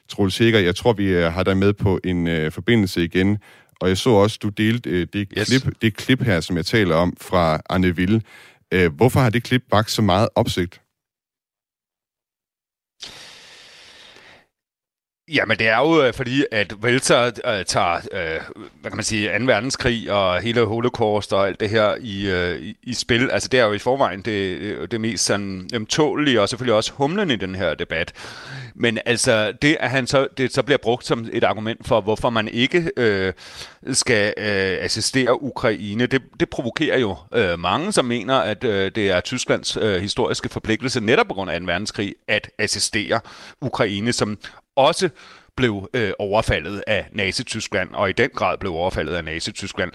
[0.09, 3.39] Troels Sikker, jeg tror, vi øh, har dig med på en uh, forbindelse igen,
[3.81, 5.49] og jeg så også, du delte uh, det, yes.
[5.49, 8.23] klip, det klip her, som jeg taler om fra Arne Ville.
[8.75, 10.82] Uh, hvorfor har det klip vagt så meget opsigt?
[15.35, 18.41] Jamen, det er jo øh, fordi, at Velter øh, tager, øh,
[18.81, 19.45] hvad kan man sige, 2.
[19.45, 23.31] verdenskrig og hele holocaust og alt det her i, øh, i, i spil.
[23.31, 26.93] Altså, det er jo i forvejen det, øh, det mest sådan ømtålige og selvfølgelig også
[26.93, 28.13] humlen i den her debat.
[28.75, 32.31] Men altså, det at han så, det så bliver brugt som et argument for, hvorfor
[32.31, 33.33] man ikke øh,
[33.93, 39.11] skal øh, assistere Ukraine, det, det provokerer jo øh, mange, som mener, at øh, det
[39.11, 41.67] er Tysklands øh, historiske forpligtelse netop på grund af 2.
[41.67, 43.21] verdenskrig at assistere
[43.61, 44.39] Ukraine, som
[44.77, 45.09] også
[45.57, 49.91] blev øh, overfaldet af Nazi-Tyskland, og i den grad blev overfaldet af Nazi-Tyskland.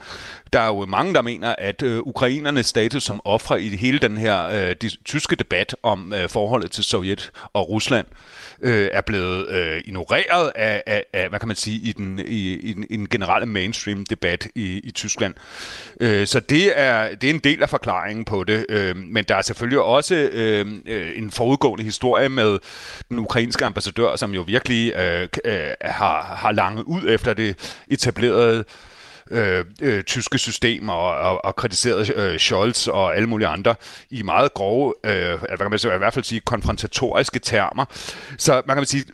[0.54, 4.18] Der er jo mange, der mener, at øh, ukrainernes status som ofre i hele den
[4.18, 8.06] her øh, de, tyske debat om øh, forholdet til Sovjet og Rusland,
[8.62, 12.54] øh, er blevet øh, ignoreret af, af, af, hvad kan man sige, i den, i,
[12.54, 15.34] i den, i den generelle mainstream-debat i, i Tyskland.
[16.02, 19.36] Øh, så det er, det er en del af forklaringen på det, øh, men der
[19.36, 20.66] er selvfølgelig også øh,
[21.16, 22.60] en forudgående historie med
[23.10, 28.64] den ukrainske ambassadør, som jo virkelig øh, øh, har, har langet ud efter det etablerede
[29.32, 33.76] øh, øh, tyske system og, og, og kritiseret øh, Scholz og alle mulige andre
[34.10, 37.86] i meget grove, øh, hvad kan man sige, i hvert fald sige, konfrontatoriske termer.
[38.38, 39.06] Så man kan sige,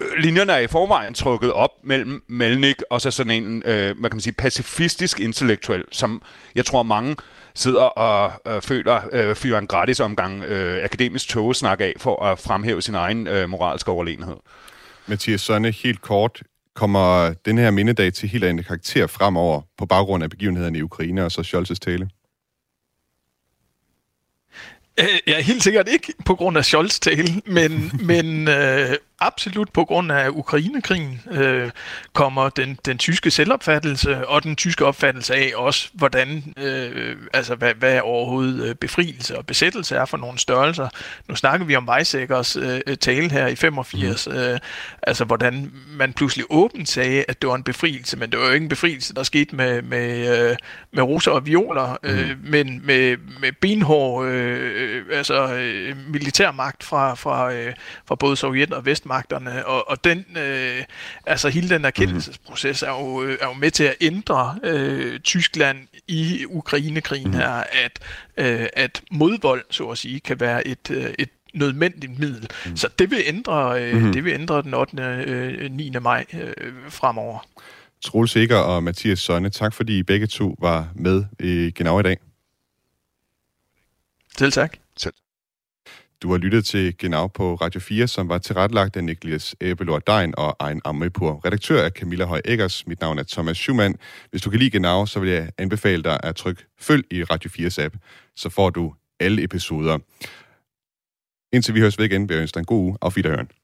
[0.00, 4.10] øh, linjerne er i forvejen trukket op mellem Melnik og så sådan en, øh, man
[4.10, 6.22] kan sige, pacifistisk intellektuel, som
[6.54, 7.16] jeg tror mange
[7.54, 12.38] sidder og øh, føler øh, fyrer en gratis omgang øh, akademisk togesnak af for at
[12.38, 14.36] fremhæve sin egen øh, moralske overlegenhed.
[15.06, 16.42] Mathias Sønne, helt kort,
[16.80, 21.24] kommer den her mindedag til helt andet karakter fremover på baggrund af begivenhederne i Ukraine
[21.24, 22.10] og så Scholz's tale?
[25.26, 29.84] Jeg er helt sikkert ikke på grund af Scholz tale, men, men øh, absolut på
[29.84, 31.70] grund af Ukrainekrigen øh,
[32.12, 37.74] kommer den, den tyske selvopfattelse og den tyske opfattelse af også, hvordan, øh, altså hvad,
[37.74, 40.88] hvad overhovedet øh, befrielse og besættelse er for nogle størrelser.
[41.28, 44.34] Nu snakker vi om Weizsäckers øh, tale her i 85, mm.
[44.34, 44.58] øh,
[45.02, 48.52] altså hvordan man pludselig åbent sagde, at det var en befrielse, men det var jo
[48.52, 50.56] ikke en befrielse, der skete med, med, øh,
[50.92, 52.50] med roser og violer, øh, mm.
[52.50, 57.74] men med, med benhård øh, altså, øh, militærmagt fra, fra, øh,
[58.06, 60.84] fra både Sovjet og Vest magterne, og, og den, øh,
[61.26, 65.78] altså hele den erkendelsesproces er jo, øh, er jo med til at ændre øh, Tyskland
[66.08, 67.50] i Ukrainekrigen her,
[67.84, 67.98] at,
[68.36, 72.48] øh, at modvold, så at sige, kan være et, øh, et nødvendigt middel.
[72.66, 72.76] Mm.
[72.76, 74.12] Så det vil ændre, øh, mm.
[74.12, 75.02] det vil ændre den 8.
[75.02, 75.90] Øh, 9.
[76.00, 77.46] maj øh, fremover.
[78.04, 82.02] Troels Sikker og Mathias Sønne, tak fordi I begge to var med i Genau i
[82.02, 82.16] dag.
[84.38, 84.76] Selv tak.
[84.96, 85.14] Selv.
[86.22, 90.34] Du har lyttet til Genau på Radio 4, som var tilrettelagt af Niklas Æbelord Dein
[90.36, 91.40] og Ejn Ammepur.
[91.44, 92.86] Redaktør er Camilla Høj Eggers.
[92.86, 93.96] Mit navn er Thomas Schumann.
[94.30, 97.50] Hvis du kan lide Genau, så vil jeg anbefale dig at trykke følg i Radio
[97.50, 97.96] 4's app,
[98.36, 99.98] så får du alle episoder.
[101.52, 102.96] Indtil vi høres ved igen, vil jeg ønske dig en god uge.
[103.00, 103.59] Auf Wiederhören.